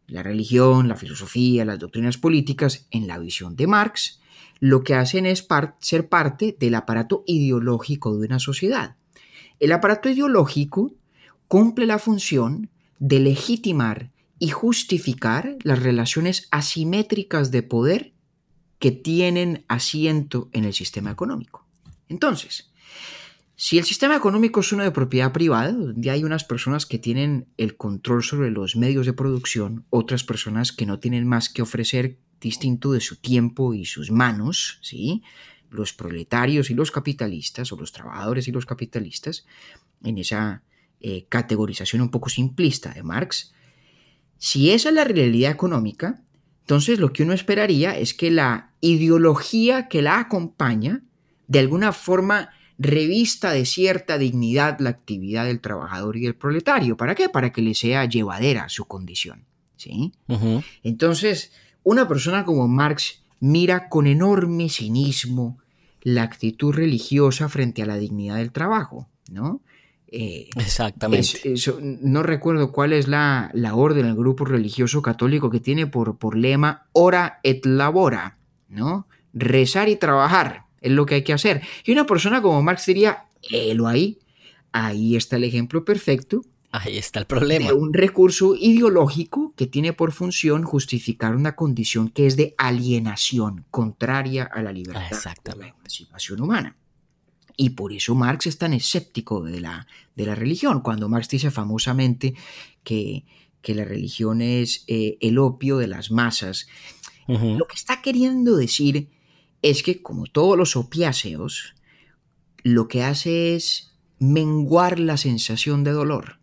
[0.06, 4.20] la religión, la filosofía, las doctrinas políticas, en la visión de Marx,
[4.60, 5.48] lo que hacen es
[5.80, 8.98] ser parte del aparato ideológico de una sociedad.
[9.60, 10.94] El aparato ideológico
[11.48, 18.14] cumple la función de legitimar y justificar las relaciones asimétricas de poder
[18.78, 21.59] que tienen asiento en el sistema económico.
[22.10, 22.72] Entonces,
[23.56, 27.48] si el sistema económico es uno de propiedad privada, donde hay unas personas que tienen
[27.58, 32.18] el control sobre los medios de producción, otras personas que no tienen más que ofrecer
[32.42, 35.24] distinto de su tiempo y sus manos, ¿sí?
[35.70, 39.46] los proletarios y los capitalistas, o los trabajadores y los capitalistas,
[40.04, 40.64] en esa
[41.02, 43.54] eh, categorización un poco simplista de Marx,
[44.38, 46.24] si esa es la realidad económica,
[46.62, 51.04] entonces lo que uno esperaría es que la ideología que la acompaña,
[51.50, 56.96] de alguna forma revista de cierta dignidad la actividad del trabajador y del proletario.
[56.96, 57.28] ¿Para qué?
[57.28, 59.44] Para que le sea llevadera su condición.
[59.76, 60.14] ¿sí?
[60.84, 61.52] Entonces,
[61.84, 65.58] una persona como Marx mira con enorme cinismo
[66.02, 69.62] la actitud religiosa frente a la dignidad del trabajo, ¿no?
[70.12, 71.54] Eh, Exactamente.
[71.70, 76.36] no recuerdo cuál es la, la, orden, el grupo religioso católico que tiene por, por
[76.36, 78.38] lema ora et labora,
[78.70, 79.08] ¿no?
[79.34, 81.62] Rezar y trabajar es lo que hay que hacer.
[81.86, 83.26] Y una persona como Marx diría,
[83.74, 84.20] lo ahí,
[84.72, 86.42] ahí está el ejemplo perfecto.
[86.72, 87.68] Ahí está el problema.
[87.68, 93.66] De un recurso ideológico que tiene por función justificar una condición que es de alienación,
[93.72, 95.66] contraria a la libertad, Exactamente.
[95.66, 96.76] la emancipación humana.
[97.58, 101.52] Y por eso Marx es tan escéptico de la, de la religión, cuando Marx dice
[101.52, 102.36] famosamente
[102.84, 103.26] que,
[103.62, 106.68] que la religión es eh, el opio de las masas.
[107.28, 109.08] Lo que está queriendo decir
[109.62, 111.76] es que, como todos los opiáceos,
[112.64, 116.40] lo que hace es menguar la sensación de dolor,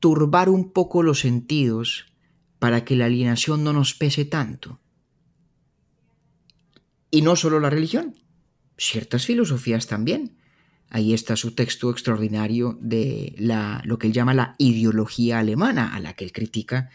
[0.00, 2.06] turbar un poco los sentidos
[2.58, 4.80] para que la alienación no nos pese tanto.
[7.10, 8.14] Y no solo la religión,
[8.76, 10.36] ciertas filosofías también.
[10.88, 16.00] Ahí está su texto extraordinario de la, lo que él llama la ideología alemana, a
[16.00, 16.90] la que él critica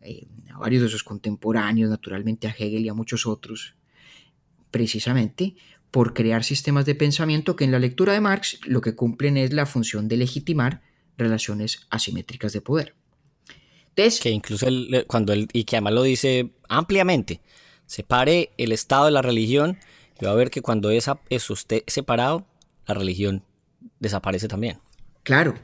[0.00, 3.75] eh, a varios de sus contemporáneos, naturalmente a Hegel y a muchos otros,
[4.70, 5.56] precisamente
[5.90, 9.52] por crear sistemas de pensamiento que en la lectura de Marx lo que cumplen es
[9.52, 10.82] la función de legitimar
[11.16, 12.94] relaciones asimétricas de poder.
[13.94, 14.66] que incluso
[15.06, 17.40] cuando él, y que además lo dice ampliamente,
[17.86, 19.78] separe el Estado de la religión
[20.20, 22.46] y va a ver que cuando esa, eso esté separado,
[22.86, 23.42] la religión
[24.00, 24.78] desaparece también.
[25.22, 25.54] Claro.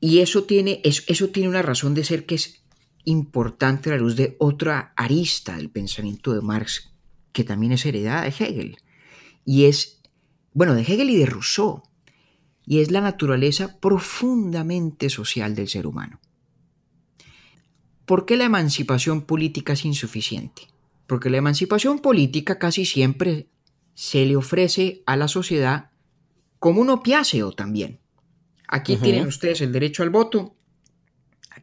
[0.00, 2.62] Y eso tiene, eso, tiene una razón de ser que es
[3.04, 6.93] importante a la luz de otra arista del pensamiento de Marx,
[7.34, 8.78] que también es heredada de Hegel.
[9.44, 10.00] Y es,
[10.54, 11.82] bueno, de Hegel y de Rousseau.
[12.64, 16.20] Y es la naturaleza profundamente social del ser humano.
[18.06, 20.62] ¿Por qué la emancipación política es insuficiente?
[21.06, 23.48] Porque la emancipación política casi siempre
[23.94, 25.90] se le ofrece a la sociedad
[26.58, 28.00] como un opiáceo también.
[28.68, 30.56] Aquí tienen ustedes el derecho al voto,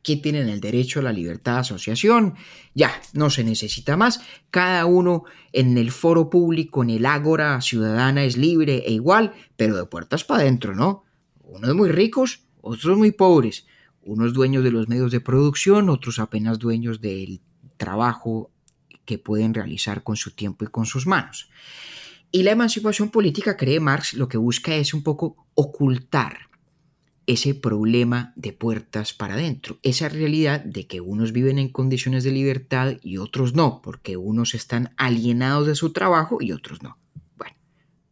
[0.02, 2.34] aquí tienen el derecho a la libertad de asociación,
[2.74, 8.24] ya, no se necesita más, cada uno en el foro público, en el ágora ciudadana
[8.24, 11.04] es libre e igual, pero de puertas para adentro, ¿no?
[11.44, 13.68] Unos muy ricos, otros muy pobres,
[14.02, 17.42] unos dueños de los medios de producción, otros apenas dueños del
[17.78, 18.50] trabajo
[19.06, 21.52] que pueden realizar con su tiempo y con sus manos.
[22.32, 26.51] Y la emancipación política, cree Marx, lo que busca es un poco ocultar
[27.28, 32.32] ese problema de puertas para adentro, esa realidad de que unos viven en condiciones de
[32.32, 36.98] libertad y otros no, porque unos están alienados de su trabajo y otros no.
[37.38, 37.56] Bueno,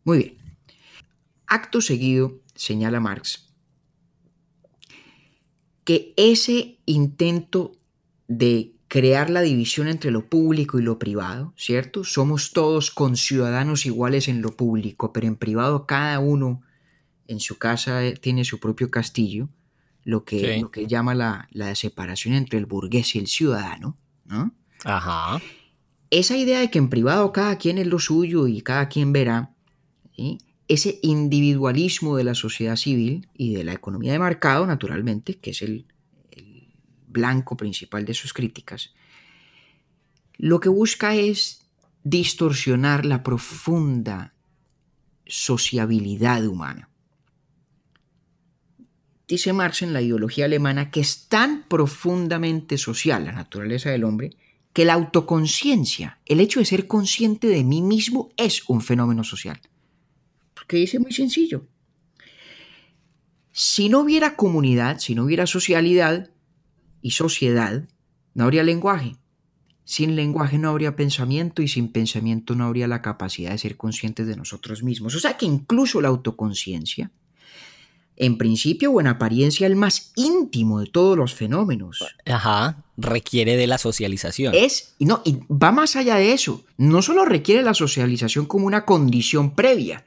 [0.04, 0.38] muy bien.
[1.48, 3.50] Acto seguido, señala Marx,
[5.84, 7.72] que ese intento
[8.28, 12.04] de crear la división entre lo público y lo privado, ¿cierto?
[12.04, 16.62] Somos todos conciudadanos iguales en lo público, pero en privado cada uno
[17.30, 19.50] en su casa eh, tiene su propio castillo,
[20.04, 24.52] lo que, lo que llama la, la, separación entre el burgués y el ciudadano, ¿no?
[24.84, 25.39] Ajá.
[26.10, 29.54] Esa idea de que en privado cada quien es lo suyo y cada quien verá,
[30.68, 35.62] ese individualismo de la sociedad civil y de la economía de mercado, naturalmente, que es
[35.62, 35.86] el,
[37.12, 38.94] blanco principal de sus críticas,
[40.38, 41.65] lo que busca es
[42.04, 44.36] distorsionar la profunda
[45.26, 46.88] sociabilidad humana.
[49.30, 54.36] Dice Marx en la ideología alemana que es tan profundamente social la naturaleza del hombre
[54.74, 59.62] que la autoconciencia, el hecho de ser consciente de mí mismo, es un fenómeno social.
[60.56, 61.68] Porque dice muy sencillo.
[63.52, 66.32] Si no hubiera comunidad, si no hubiera socialidad,
[67.02, 67.88] y sociedad,
[68.34, 69.15] no habría lenguaje.
[69.84, 74.28] Sin lenguaje no habría pensamiento y sin pensamiento no habría la capacidad de ser conscientes
[74.28, 75.15] de nosotros mismos.
[75.15, 77.12] O sea que incluso la autoconciencia,
[78.19, 82.03] en principio o en apariencia, el más íntimo de todos los fenómenos.
[82.25, 84.53] Ajá, requiere de la socialización.
[84.53, 86.65] Es, y no, y va más allá de eso.
[86.77, 90.05] No solo requiere la socialización como una condición previa,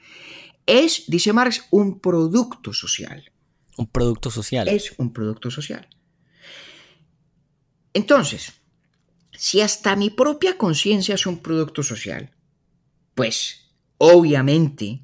[0.67, 3.33] es, dice Marx, un producto social.
[3.79, 4.69] Un producto social.
[4.69, 5.89] Es un producto social.
[7.95, 8.53] Entonces,
[9.33, 12.31] si hasta mi propia conciencia es un producto social,
[13.15, 15.01] pues obviamente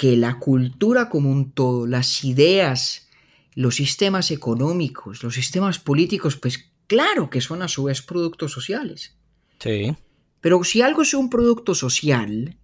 [0.00, 3.10] que la cultura como un todo, las ideas,
[3.54, 9.14] los sistemas económicos, los sistemas políticos, pues claro que son a su vez productos sociales.
[9.58, 9.94] Sí.
[10.40, 12.56] Pero si algo es un producto social,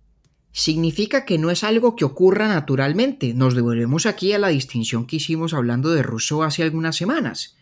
[0.51, 3.35] significa que no es algo que ocurra naturalmente.
[3.35, 7.57] Nos devolvemos aquí a la distinción que hicimos hablando de Rousseau hace algunas semanas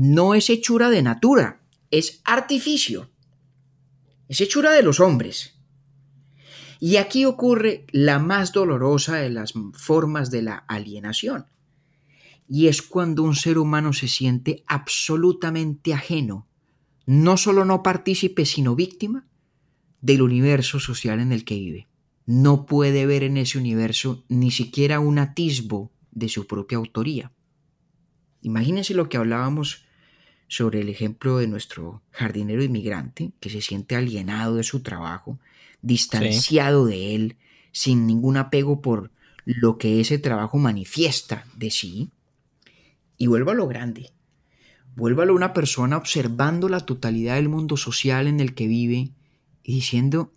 [0.00, 3.10] no es hechura de natura, es artificio.
[4.28, 5.57] Es hechura de los hombres.
[6.80, 11.46] Y aquí ocurre la más dolorosa de las formas de la alienación.
[12.48, 16.46] Y es cuando un ser humano se siente absolutamente ajeno,
[17.04, 19.26] no solo no partícipe, sino víctima
[20.00, 21.88] del universo social en el que vive.
[22.26, 27.32] No puede ver en ese universo ni siquiera un atisbo de su propia autoría.
[28.42, 29.84] Imagínense lo que hablábamos
[30.46, 35.38] sobre el ejemplo de nuestro jardinero inmigrante que se siente alienado de su trabajo,
[35.82, 37.36] distanciado de él,
[37.72, 39.10] sin ningún apego por
[39.44, 42.10] lo que ese trabajo manifiesta de sí,
[43.16, 44.12] y vuelva a lo grande.
[44.94, 49.10] Vuélvalo una persona observando la totalidad del mundo social en el que vive
[49.62, 50.32] y diciendo,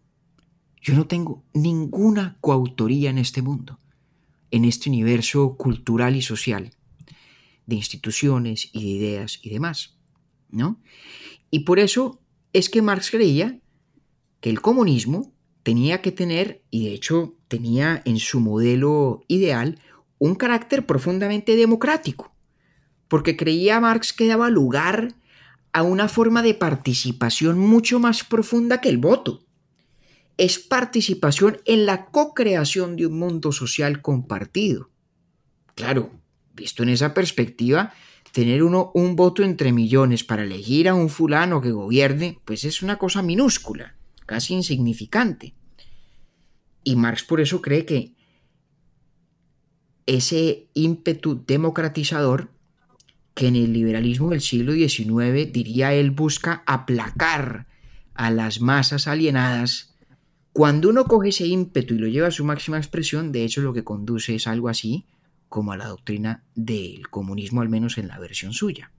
[0.82, 3.80] yo no tengo ninguna coautoría en este mundo,
[4.50, 6.72] en este universo cultural y social,
[7.66, 9.96] de instituciones y de ideas y demás.
[10.52, 10.80] ¿no?
[11.50, 12.22] Y por eso
[12.54, 13.60] es que Marx creía
[14.42, 15.32] que el comunismo
[15.64, 19.80] tenía que tener, y de hecho tenía en su modelo ideal,
[20.18, 22.34] un carácter profundamente democrático,
[23.08, 25.16] porque creía Marx que daba lugar
[25.74, 29.46] a una forma de participación mucho más profunda que el voto.
[30.38, 34.90] Es participación en la co-creación de un mundo social compartido.
[35.76, 36.12] Claro,
[36.54, 37.94] visto en esa perspectiva,
[38.32, 42.82] tener uno un voto entre millones para elegir a un fulano que gobierne, pues es
[42.82, 43.96] una cosa minúscula,
[44.32, 45.54] casi insignificante.
[46.86, 48.16] Y Marx por eso cree que
[50.06, 52.50] ese ímpetu democratizador
[53.34, 57.68] que en el liberalismo del siglo XIX, diría él, busca aplacar
[58.14, 59.98] a las masas alienadas,
[60.54, 63.74] cuando uno coge ese ímpetu y lo lleva a su máxima expresión, de hecho lo
[63.74, 65.08] que conduce es algo así
[65.50, 68.94] como a la doctrina del comunismo, al menos en la versión suya.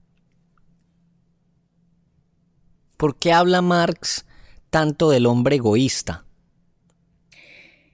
[2.97, 4.27] ¿Por qué habla Marx
[4.73, 6.25] tanto del hombre egoísta?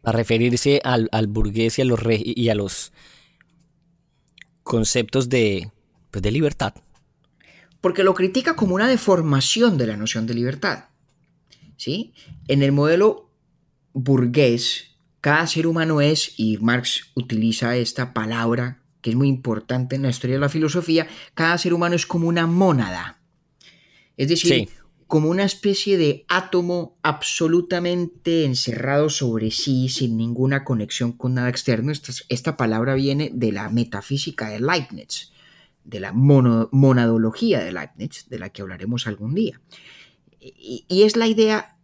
[0.02, 2.94] A referirse al, burgués y a, los y a los
[4.64, 5.70] conceptos de,
[6.10, 6.74] pues, de libertad.
[7.82, 10.86] Porque lo critica como una deformación de la noción de libertad.
[11.76, 12.14] ¿sí?
[12.48, 13.30] En el modelo
[13.92, 20.04] burgués, cada ser humano es, y Marx utiliza esta palabra que es muy importante en
[20.04, 23.20] la historia de la filosofía, cada ser humano es como una mónada.
[24.16, 24.70] Es decir,
[25.10, 31.92] como una especie de átomo absolutamente encerrado sobre sí, sin ninguna conexión con nada externo.
[31.92, 35.34] Esta, palabra viene de la metafísica de Leibniz,
[35.84, 39.60] de la monadología de Leibniz, de la que hablaremos algún día.
[40.40, 41.76] y es la idea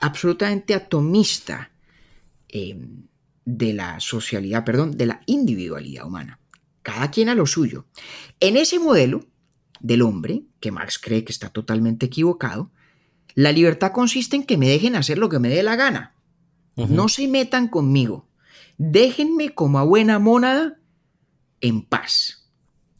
[0.00, 1.70] absolutamente atomista
[2.48, 3.06] Em,
[3.44, 6.38] de la socialidad, perdón, de la individualidad humana.
[6.82, 7.86] Cada quien a lo suyo.
[8.40, 9.24] En ese modelo,
[9.80, 12.70] del hombre, que Marx cree que está totalmente equivocado,
[13.34, 16.14] la libertad consiste en que me dejen hacer lo que me dé la gana.
[16.76, 18.28] No se metan conmigo.
[18.76, 20.78] Déjenme como a buena mónada
[21.60, 22.48] en paz.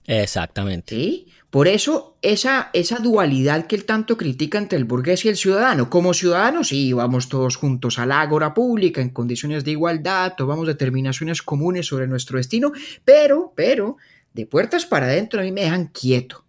[0.04, 0.96] Exactamente.
[0.96, 1.28] ¿Sí?
[1.50, 5.88] Por eso esa, esa dualidad que él tanto critica entre el burgués y el ciudadano.
[5.88, 10.66] Como ciudadanos, sí, vamos todos juntos a la ágora pública en condiciones de igualdad, tomamos
[10.66, 12.72] determinaciones comunes sobre nuestro destino,
[13.04, 13.96] pero, pero,
[14.34, 16.44] de puertas para adentro a mí me dejan quieto.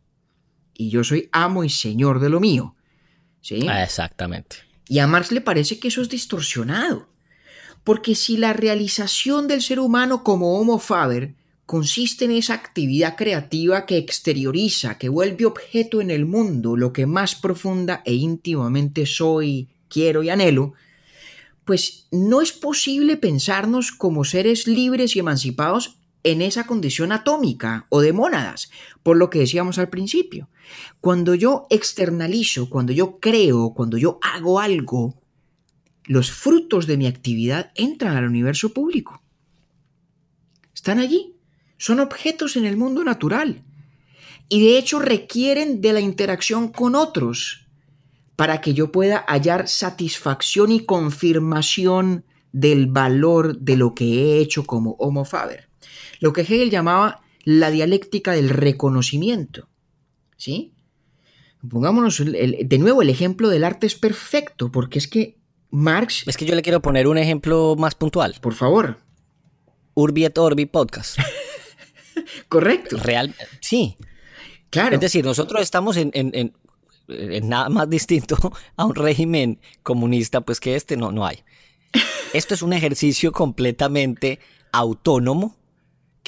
[0.79, 2.73] Y yo soy amo y señor de lo mío.
[3.41, 3.67] ¿Sí?
[3.67, 4.55] Ah, exactamente.
[4.87, 7.09] Y a Marx le parece que eso es distorsionado.
[7.83, 13.85] Porque si la realización del ser humano como Homo faber consiste en esa actividad creativa
[13.85, 19.67] que exterioriza, que vuelve objeto en el mundo lo que más profunda e íntimamente soy,
[19.89, 20.75] quiero y anhelo,
[21.65, 28.01] pues no es posible pensarnos como seres libres y emancipados en esa condición atómica o
[28.01, 28.69] de mónadas,
[29.03, 30.49] por lo que decíamos al principio.
[31.01, 35.21] Cuando yo externalizo, cuando yo creo, cuando yo hago algo,
[36.05, 39.21] los frutos de mi actividad entran al universo público.
[40.73, 41.35] Están allí
[41.79, 43.63] son objetos en el mundo natural
[44.49, 47.67] y de hecho requieren de la interacción con otros
[48.35, 54.65] para que yo pueda hallar satisfacción y confirmación del valor de lo que he hecho
[54.65, 55.68] como Homo Faber.
[56.19, 59.67] Lo que Hegel llamaba la dialéctica del reconocimiento.
[60.37, 60.73] ¿Sí?
[61.67, 65.37] Pongámonos de nuevo, el ejemplo del arte es perfecto, porque es que
[65.71, 66.23] Marx...
[66.27, 68.35] Es que yo le quiero poner un ejemplo más puntual.
[68.41, 68.99] Por favor.
[69.93, 71.19] Urbi et Orbi Podcast.
[72.49, 72.97] Correcto.
[72.97, 73.97] Real, sí.
[74.69, 74.95] Claro.
[74.95, 76.11] Es decir, nosotros estamos en,
[77.43, 78.37] nada más distinto
[78.77, 81.39] a un régimen comunista, pues que este no, no hay.
[82.33, 84.39] Esto es un ejercicio completamente
[84.71, 85.58] autónomo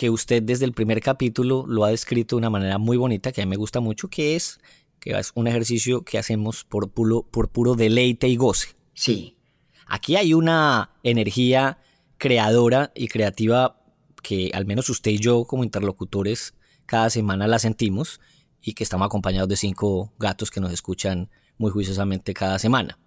[0.02, 3.44] que usted desde el primer capítulo lo ha descrito de una manera muy bonita, que
[3.44, 4.60] a mí me gusta mucho, que es,
[5.00, 8.70] que es un ejercicio que hacemos por puro, por puro deleite y goce.
[8.96, 9.38] Sí.
[9.86, 11.78] Aquí hay una energía
[12.18, 13.80] creadora y creativa
[14.24, 16.56] que al menos usted y yo como interlocutores
[16.88, 18.22] cada semana la sentimos
[18.60, 21.30] y que estamos acompañados de cinco gatos que nos escuchan
[21.60, 22.98] muy juiciosamente cada semana.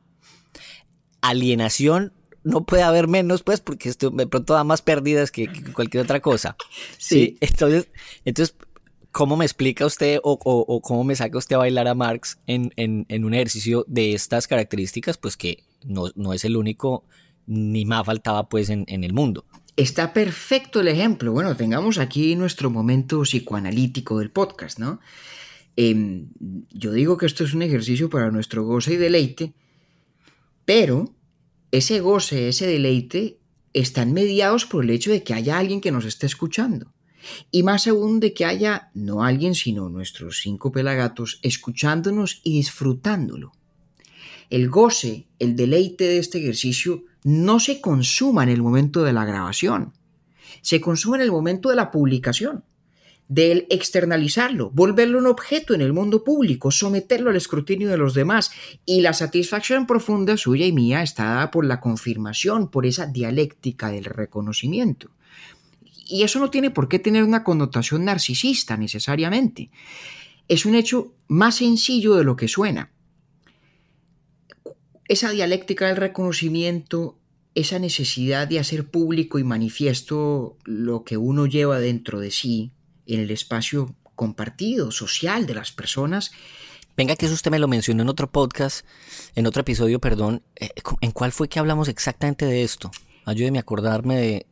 [1.23, 2.13] Alienación
[2.45, 6.21] no puede haber menos, pues, porque esto de pronto da más pérdidas que, cualquier otra
[6.21, 6.57] cosa.
[6.99, 7.37] Sí.
[7.41, 7.89] Entonces,
[8.25, 8.55] entonces,
[9.11, 13.35] ¿cómo me explica usted o, cómo me saca usted a bailar a Marx en, un
[13.35, 15.19] ejercicio de estas características?
[15.19, 17.05] Pues que no, es el único,
[17.47, 19.45] ni más faltaba, pues, en el mundo.
[19.77, 21.33] Está perfecto el ejemplo.
[21.33, 25.01] Bueno, tengamos aquí nuestro momento psicoanalítico del podcast, ¿no?
[25.75, 26.29] Em,
[26.71, 29.53] yo digo que esto es un ejercicio para nuestro goce y deleite,
[30.65, 31.13] pero
[31.77, 33.41] ese goce, ese deleite,
[33.73, 36.93] están mediados por el hecho de que haya alguien que nos esté escuchando.
[37.51, 43.53] Y más aún de que haya no alguien, sino nuestros cinco pelagatos escuchándonos y disfrutándolo.
[44.51, 49.25] El goce, el deleite de este ejercicio no se consuma en el momento de la
[49.25, 49.95] grabación,
[50.63, 52.63] se consuma en el momento de la publicación,
[53.29, 58.51] del externalizarlo, volverlo un objeto en el mundo público, someterlo al escrutinio de los demás.
[58.85, 63.91] Y la satisfacción profunda suya y mía está dada por la confirmación, por esa dialéctica
[63.91, 65.11] del reconocimiento.
[66.07, 69.71] Y eso no tiene por qué tener una connotación narcisista necesariamente.
[70.49, 72.91] Es un hecho más sencillo de lo que suena
[75.09, 77.19] esa dialéctica del reconocimiento,
[77.55, 82.73] esa necesidad de hacer público y manifiesto lo que uno lleva dentro de sí
[83.07, 86.33] en el espacio compartido, social de las personas.
[86.97, 88.87] Venga, que eso usted me lo mencionó en otro podcast,
[89.35, 90.43] en otro episodio, perdón.
[90.57, 92.91] Eh, ¿En cuál fue que hablamos exactamente de esto?
[93.25, 94.47] Ayúdeme a acordarme de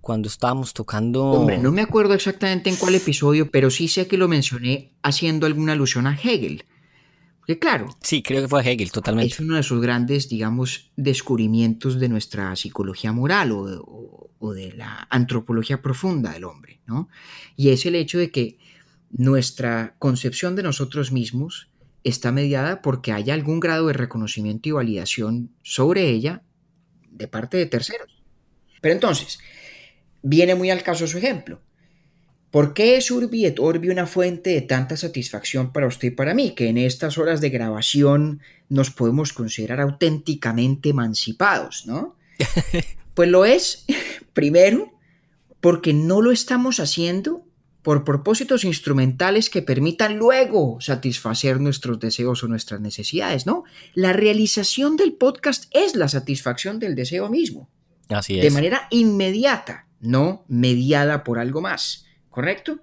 [0.00, 1.24] cuando estábamos tocando.
[1.24, 5.46] Hombre, no me acuerdo exactamente en cuál episodio, pero sí sé que lo mencioné haciendo
[5.46, 6.64] alguna alusión a Hegel
[7.54, 7.86] claro.
[8.02, 9.32] Sí, creo que fue Hegel, totalmente.
[9.32, 15.06] Es uno de sus grandes, digamos, descubrimientos de nuestra psicología moral o, o, de la
[15.10, 17.08] antropología profunda del hombre, ¿no?
[17.56, 18.58] Y es el hecho de que
[19.10, 21.68] nuestra concepción de nosotros mismos
[22.04, 26.42] está mediada porque haya algún grado de reconocimiento y validación sobre ella
[27.10, 28.22] de parte de terceros.
[28.80, 29.38] Pero entonces,
[30.22, 31.60] viene muy al caso su ejemplo.
[32.56, 36.32] ¿Por qué es Urbi et Orbi una fuente de tanta satisfacción para usted y para
[36.32, 38.40] mí, que en estas horas de grabación
[38.70, 42.16] nos podemos considerar auténticamente emancipados, ¿no?
[43.14, 43.84] pues lo es,
[44.32, 44.90] primero,
[45.60, 47.44] porque no lo estamos haciendo
[47.82, 53.64] por propósitos instrumentales que permitan luego satisfacer nuestros deseos o nuestras necesidades, ¿no?
[53.92, 57.68] La realización del podcast es la satisfacción del deseo mismo.
[58.08, 58.44] Así es.
[58.44, 62.05] De manera inmediata, no mediada por algo más.
[62.36, 62.80] ¿Correcto?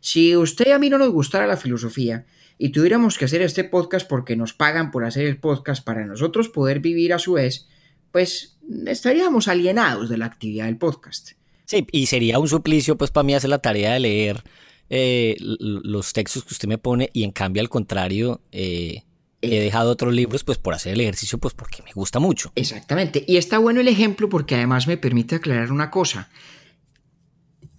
[0.00, 2.24] Si usted y a mí no nos gustara la filosofía
[2.56, 6.48] y tuviéramos que hacer este podcast porque nos pagan por hacer el podcast para nosotros
[6.48, 7.68] poder vivir a su vez,
[8.10, 11.32] pues estaríamos alienados de la actividad del podcast.
[11.66, 14.42] Sí, y sería un suplicio pues para mí hacer la tarea de leer
[14.88, 19.02] eh, los textos que usted me pone y en cambio al contrario eh,
[19.42, 22.50] he dejado otros libros pues por hacer el ejercicio pues porque me gusta mucho.
[22.54, 23.26] Exactamente.
[23.28, 26.30] Y está bueno el ejemplo porque además me permite aclarar una cosa.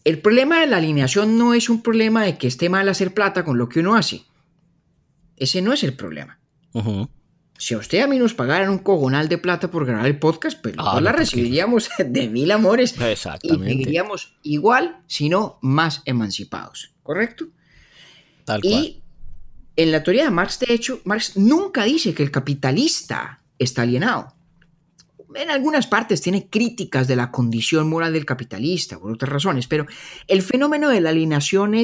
[0.08, 3.44] El problema de la alineación no es un problema de que esté mal hacer plata
[3.44, 4.24] con lo que uno hace.
[5.36, 6.40] Ese no es el problema.
[7.58, 10.62] Si a usted a mí nos pagaran un cogonal de plata por grabar el podcast,
[10.62, 12.96] pues ah, la recibiríamos de mil amores.
[13.02, 13.66] Exactamente.
[13.66, 16.94] Y seguiríamos igual, sino más emancipados.
[17.04, 17.48] ¿Correcto?
[18.46, 19.04] Tal y
[19.76, 24.37] en la teoría de Marx, de hecho, Marx nunca dice que el capitalista está alienado
[25.36, 29.86] en algunas partes tiene críticas de la condición moral del capitalista por otras razones, pero
[30.28, 31.76] el fenómeno de la alienación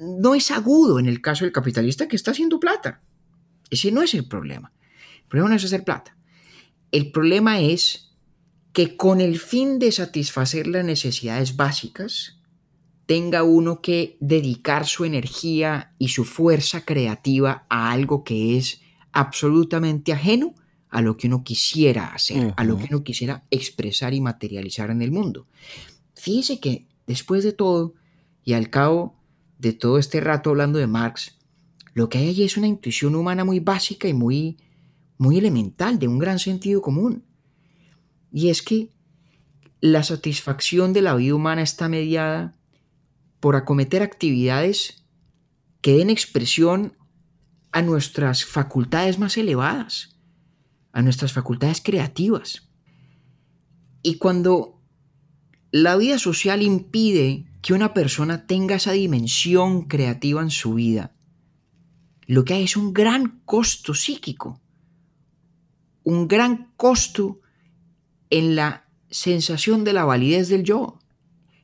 [0.00, 3.00] no es agudo en el caso del capitalista que está haciendo plata.
[3.70, 4.72] Ese no es el problema.
[5.22, 6.16] El problema no es hacer plata.
[6.92, 8.12] El problema es
[8.72, 12.40] que con el fin de satisfacer las necesidades básicas,
[13.06, 20.12] tenga uno que dedicar su energía y su fuerza creativa a algo que es absolutamente
[20.12, 20.54] ajeno
[20.90, 25.02] a lo que uno quisiera hacer, a lo que uno quisiera expresar y materializar en
[25.02, 25.46] el mundo.
[26.14, 27.94] Fíjese que después de todo,
[28.44, 29.16] y al cabo
[29.58, 31.38] de todo este rato hablando de Marx,
[31.94, 34.58] lo que hay allí es una intuición humana muy básica y muy,
[35.16, 37.24] muy elemental, de un gran sentido común.
[38.32, 38.90] Y es que
[39.80, 42.56] la satisfacción de la vida humana está mediada
[43.38, 45.04] por acometer actividades
[45.80, 46.96] que den expresión
[47.72, 50.19] a nuestras facultades más elevadas
[50.92, 52.68] a nuestras facultades creativas.
[54.02, 54.80] Y cuando
[55.70, 61.14] la vida social impide que una persona tenga esa dimensión creativa en su vida,
[62.26, 64.60] lo que hay es un gran costo psíquico,
[66.02, 67.40] un gran costo
[68.30, 70.98] en la sensación de la validez del yo,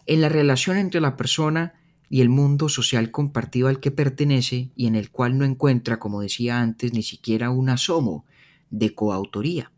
[0.07, 1.75] en la relación entre la persona
[2.09, 6.21] y el mundo social compartido al que pertenece y en el cual no encuentra, como
[6.21, 8.25] decía antes, ni siquiera un asomo
[8.71, 9.73] de coautoría.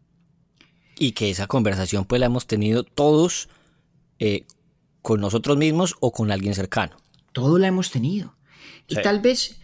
[0.99, 3.49] Y que esa conversación pues la hemos tenido todos
[4.19, 4.47] eh,
[5.03, 6.97] con nosotros mismos o con alguien cercano.
[7.33, 8.35] Todo la hemos tenido.
[8.89, 9.61] Y tal vez,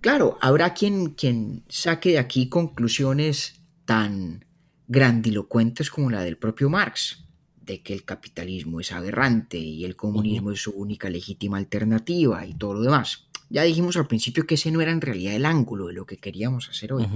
[0.00, 4.44] claro, habrá quien, quien saque de aquí conclusiones tan
[4.86, 7.24] grandilocuentes como la del propio Marx,
[7.60, 12.54] de que el capitalismo es aberrante y el comunismo es su única legítima alternativa y
[12.54, 13.26] todo lo demás.
[13.48, 16.16] Ya dijimos al principio que ese no era en realidad el ángulo de lo que
[16.16, 17.06] queríamos hacer hoy.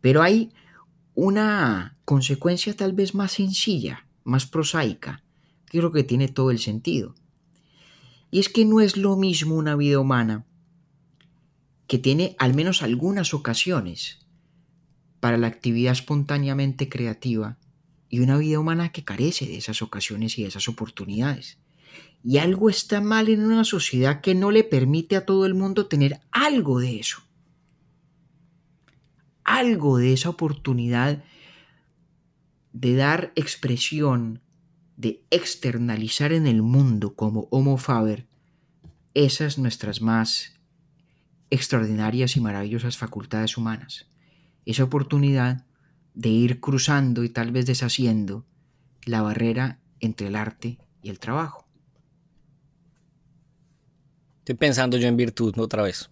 [0.00, 0.52] Pero hay
[1.14, 5.22] una consecuencia tal vez más sencilla, más prosaica,
[5.66, 7.14] creo que tiene todo el sentido.
[8.30, 10.46] Y es que no es lo mismo una vida humana
[11.86, 14.20] que tiene al menos algunas ocasiones
[15.20, 17.58] para la actividad espontáneamente creativa
[18.08, 21.58] y una vida humana que carece de esas ocasiones y de esas oportunidades.
[22.24, 25.86] Y algo está mal en una sociedad que no le permite a todo el mundo
[25.86, 27.22] tener algo de eso
[29.44, 31.22] algo de esa oportunidad
[32.72, 34.40] de dar expresión,
[34.96, 38.26] de externalizar en el mundo como Homo Faber
[39.14, 40.54] esas nuestras más
[41.50, 44.06] extraordinarias y maravillosas facultades humanas.
[44.64, 45.66] Esa oportunidad
[46.14, 48.46] de ir cruzando y tal vez deshaciendo
[49.04, 51.66] la barrera entre el arte y el trabajo.
[54.38, 56.10] Estoy pensando yo en virtud otra vez.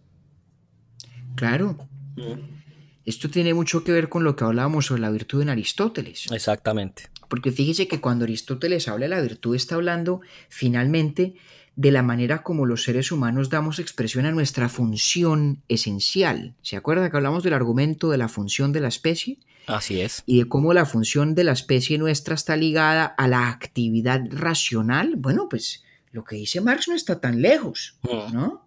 [1.36, 1.76] Claro.
[2.16, 2.59] Mm.
[3.04, 6.30] Esto tiene mucho que ver con lo que hablábamos sobre la virtud en Aristóteles.
[6.30, 7.10] Exactamente.
[7.28, 11.34] Porque fíjese que cuando Aristóteles habla de la virtud está hablando finalmente
[11.76, 16.54] de la manera como los seres humanos damos expresión a nuestra función esencial.
[16.62, 19.38] ¿Se acuerda que hablamos del argumento de la función de la especie?
[19.66, 20.22] Así es.
[20.26, 25.14] Y de cómo la función de la especie nuestra está ligada a la actividad racional.
[25.16, 25.82] Bueno, pues
[26.12, 28.34] lo que dice Marx no está tan lejos, mm.
[28.34, 28.66] ¿no?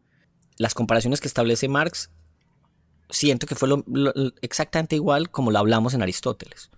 [0.58, 2.10] Las comparaciones que establece Marx
[3.10, 3.70] siento que fue
[4.42, 6.70] exactamente igual como lo hablamos en Aristóteles.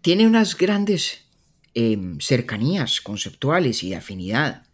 [0.00, 1.24] Tiene unas grandes
[1.74, 4.66] em, cercanías conceptuales y de afinidad.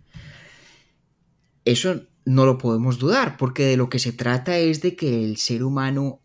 [1.64, 5.36] Eso no lo podemos dudar, porque de lo que se trata es de que el
[5.36, 6.20] ser humano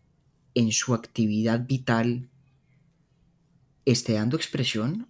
[0.54, 2.28] en su actividad vital
[3.84, 5.08] esté dando expresión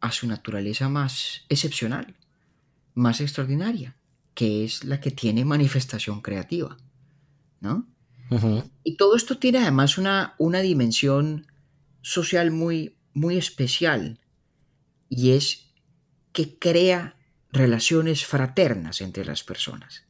[0.00, 2.16] a su naturaleza más excepcional,
[2.94, 3.96] más extraordinaria,
[4.34, 6.76] que es la que tiene manifestación creativa,
[7.60, 7.86] ¿no?
[8.82, 11.46] Y todo esto tiene además una, una dimensión
[12.02, 14.18] social muy, muy especial
[15.08, 15.70] y es
[16.32, 17.16] que crea
[17.52, 20.04] relaciones fraternas entre las personas.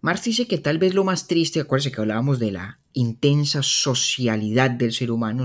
[0.00, 4.70] Marx dice que tal vez lo más triste, acuérdense que hablábamos de la intensa socialidad
[4.70, 5.44] del ser humano,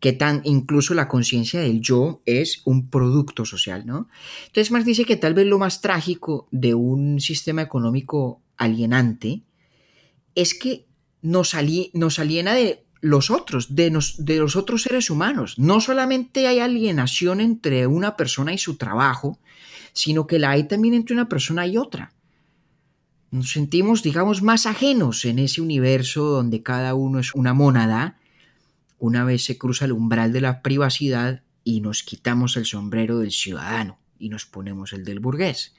[0.00, 4.08] que tan incluso la conciencia del yo es un producto social, ¿no?
[4.46, 9.42] Entonces Marx dice que tal vez lo más trágico de un sistema económico alienante
[10.34, 10.86] es que
[11.24, 11.56] nos,
[11.94, 15.58] nos aliena de los otros, de, de los otros seres humanos.
[15.58, 19.40] No solamente hay alienación entre una persona y su trabajo,
[19.92, 22.12] sino que la hay también entre una persona y otra.
[23.32, 28.18] Nos sentimos, digamos, más ajenos en ese universo donde cada uno es una mónada
[29.04, 33.32] una vez se cruza el umbral de la privacidad y nos quitamos el sombrero del
[33.32, 35.74] ciudadano y nos ponemos el del burgués.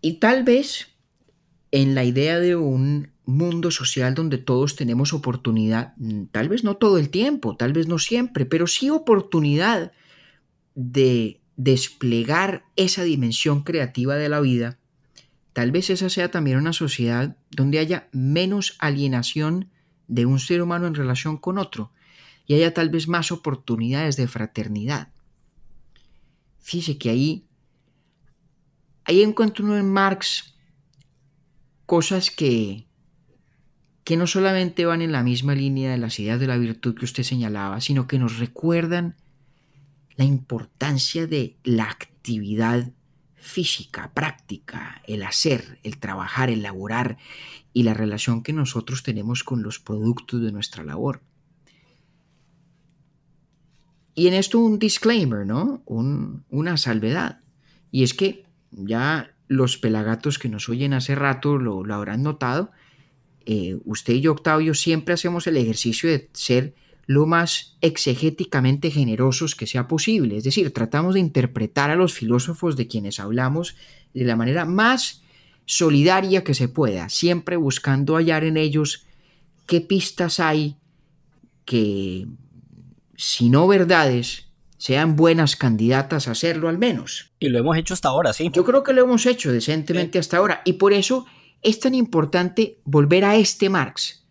[0.00, 0.88] Y tal vez
[1.72, 6.76] en la idea de un mundo social donde todos tenemos oportunidad, mm, tal vez no
[6.76, 9.92] todo el tiempo, tal vez no siempre, pero sí oportunidad
[10.74, 14.78] de desplegar esa dimensión creativa de la vida,
[15.52, 19.70] tal vez esa sea también una sociedad donde haya menos alienación
[20.08, 21.92] de un ser humano en relación con otro
[22.46, 25.08] y haya tal vez más oportunidades de fraternidad.
[26.58, 27.46] Fíjese que ahí,
[29.04, 30.54] ahí encuentro uno en Marx
[31.90, 32.86] cosas que,
[34.04, 37.04] que no solamente van en la misma línea de las ideas de la virtud que
[37.04, 39.16] usted señalaba, sino que nos recuerdan
[40.14, 42.92] la importancia de la actividad
[43.34, 47.18] física, práctica, el hacer, el trabajar, el laborar
[47.72, 51.22] y la relación que nosotros tenemos con los productos de nuestra labor.
[54.14, 55.82] Y en esto un disclaimer, ¿no?
[55.86, 57.40] una salvedad.
[57.90, 62.70] Y es que ya los pelagatos que nos oyen hace rato lo, habrán notado.
[63.46, 66.72] Eh, usted y yo, Octavio, siempre hacemos el ejercicio de ser
[67.06, 70.36] lo más exegéticamente generosos que sea posible.
[70.36, 73.74] Es decir, tratamos de interpretar a los filósofos de quienes hablamos
[74.14, 75.24] de la manera más
[75.64, 79.04] solidaria que se pueda, siempre buscando hallar en ellos
[79.66, 80.76] qué pistas hay
[81.64, 82.28] que,
[83.16, 84.46] si no verdades,
[84.80, 87.32] sean buenas candidatas a hacerlo al menos.
[87.38, 88.48] Y lo hemos hecho hasta ahora, sí.
[88.50, 90.62] Yo creo que lo hemos hecho decentemente hasta ahora.
[90.64, 91.26] Y por eso
[91.60, 94.24] es tan importante volver a este Marx.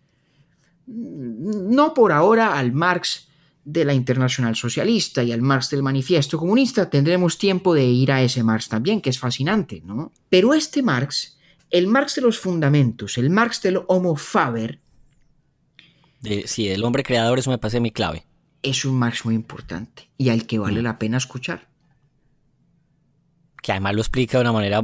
[0.88, 3.28] No por ahora al Marx
[3.64, 8.24] de la Internacional Socialista y al Marx del Manifiesto Comunista, tendremos tiempo de ir a
[8.24, 10.12] ese Marx también, que es fascinante, ¿no?
[10.30, 11.38] Pero este Marx,
[11.70, 14.80] el Marx de los fundamentos, el Marx del Homo Faber,
[16.46, 18.26] sí, el hombre creador, eso me parece mi clave.
[18.62, 20.84] Es un Marx muy importante y al que vale mm.
[20.84, 21.70] la pena escuchar.
[23.62, 24.82] Que además lo explica de una manera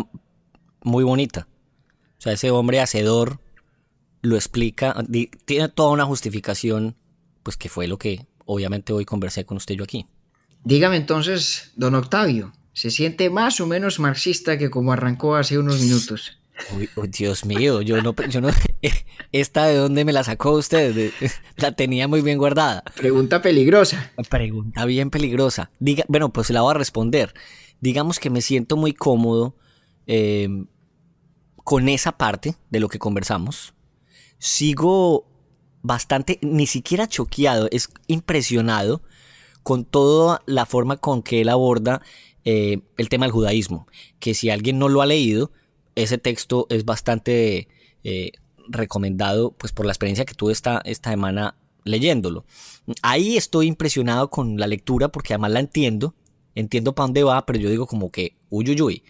[0.83, 1.47] muy bonita.
[2.17, 3.39] O sea, ese hombre hacedor
[4.21, 4.95] lo explica,
[5.45, 6.95] tiene toda una justificación,
[7.43, 10.07] pues que fue lo que obviamente hoy conversé con usted yo aquí.
[10.63, 15.79] Dígame entonces, don Octavio, ¿se siente más o menos marxista que como arrancó hace unos
[15.79, 16.39] minutos?
[16.75, 18.49] Uy, Dios mío, yo no, yo no,
[19.31, 21.11] esta de dónde me la sacó usted,
[21.57, 22.83] la tenía muy bien guardada.
[22.95, 24.11] Pregunta peligrosa.
[24.29, 25.71] Pregunta bien peligrosa.
[25.79, 27.33] Diga, bueno, pues la voy a responder.
[27.81, 29.55] Digamos que me siento muy cómodo
[30.07, 30.47] eh,
[31.55, 33.73] con esa parte de lo que conversamos.
[34.37, 35.27] Sigo
[35.81, 39.01] bastante, ni siquiera choqueado, es impresionado
[39.63, 42.01] con toda la forma con que él aborda
[42.43, 43.87] eh, el tema del judaísmo.
[44.19, 45.51] Que si alguien no lo ha leído,
[45.95, 47.67] ese texto es bastante
[48.03, 48.31] eh,
[48.67, 52.45] recomendado pues por la experiencia que tuve esta, esta semana leyéndolo.
[53.01, 56.15] Ahí estoy impresionado con la lectura porque además la entiendo,
[56.55, 59.03] entiendo para dónde va, pero yo digo como que uy, uy, uy.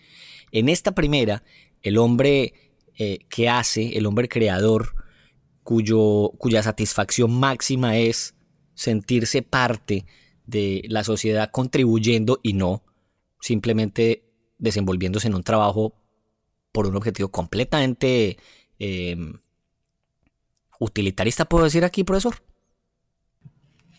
[0.51, 1.43] En esta primera,
[1.82, 2.53] el hombre
[2.97, 4.95] eh, que hace, el hombre creador,
[5.64, 8.36] cuyo, cuya satisfacción máxima es
[8.74, 10.06] sentirse parte
[10.45, 12.84] de la sociedad contribuyendo y no
[13.39, 14.26] simplemente
[14.58, 15.95] desenvolviéndose en un trabajo
[16.72, 18.38] por un objetivo completamente
[18.80, 19.39] em,
[20.80, 22.36] utilitarista, puedo decir aquí, profesor.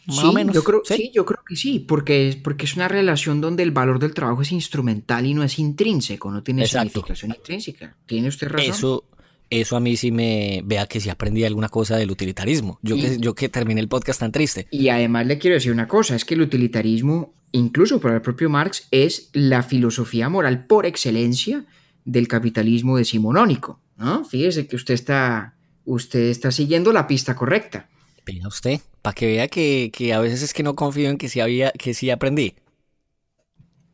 [0.06, 0.54] Más sí, o menos.
[0.54, 1.10] Yo creo, ¿Sí?
[1.12, 4.52] yo creo que sí, porque, porque es una relación donde el valor del trabajo es
[4.52, 7.96] instrumental y no es intrínseco, no tiene significación intrínseca.
[8.06, 8.70] Tiene usted razón.
[8.70, 9.04] Eso,
[9.50, 12.78] eso a mí sí me vea que sí aprendí alguna cosa del utilitarismo.
[12.82, 14.68] Yo, que, yo que terminé el podcast tan triste.
[14.70, 18.48] Y además le quiero decir una cosa, es que el utilitarismo, incluso para el propio
[18.48, 21.66] Marx, es la filosofía moral por excelencia
[22.04, 23.80] del capitalismo decimonónico.
[23.96, 24.24] ¿no?
[24.24, 25.55] Fíjese que usted está,
[25.86, 27.88] usted está siguiendo la pista correcta.
[28.26, 31.28] Vea usted, para que vea que, que, a veces es que no confío en que
[31.28, 32.54] sí, había, que sí aprendí.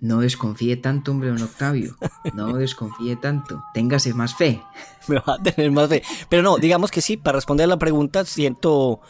[0.00, 1.96] No desconfíe tanto, hombre, don Octavio.
[2.34, 3.62] No desconfíe tanto.
[3.72, 4.60] Téngase más fe.
[5.06, 6.02] Me va a tener más fe.
[6.28, 9.00] Pero no, digamos que sí, para responder a la pregunta, siento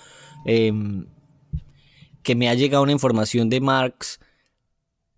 [0.44, 1.06] em,
[2.22, 4.20] que me ha llegado una información de Marx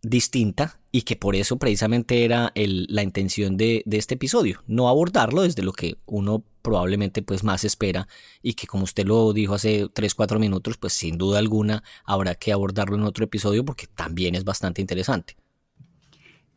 [0.02, 5.64] distinta y que por eso precisamente era la intención de, este episodio, no abordarlo desde
[5.64, 8.08] lo que uno probablemente pues más espera
[8.42, 12.34] y que como usted lo dijo hace 3, 4 minutos, pues sin duda alguna habrá
[12.34, 15.36] que abordarlo en otro episodio porque también es bastante interesante.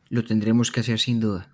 [0.10, 1.54] Lo tendremos que hacer sin duda.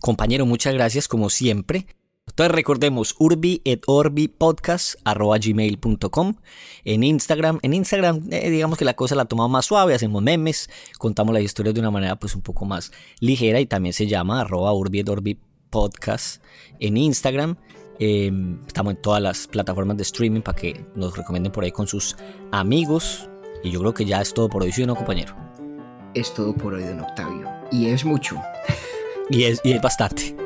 [0.00, 1.86] Compañero, muchas gracias como siempre.
[2.26, 6.34] Entonces recordemos urbi et orbi podcast gmail.com
[6.84, 7.58] en Instagram.
[7.62, 11.42] En Instagram eh, digamos que la cosa la tomamos más suave, hacemos memes, contamos las
[11.42, 15.00] historias de una manera pues un poco más ligera y también se llama arroba urbi
[15.00, 15.38] et orbi
[15.74, 16.40] podcast
[16.78, 17.56] en Instagram.
[17.98, 21.88] Em, estamos en todas las plataformas de streaming para que nos recomienden por ahí con
[21.88, 22.16] sus
[22.52, 23.28] amigos.
[23.64, 25.34] Y yo creo que ya es todo por hoy, ¿sí no, compañero?
[26.14, 27.50] Es todo por hoy, don Octavio.
[27.72, 28.40] Y es mucho.
[29.30, 30.43] y, es, y es bastante.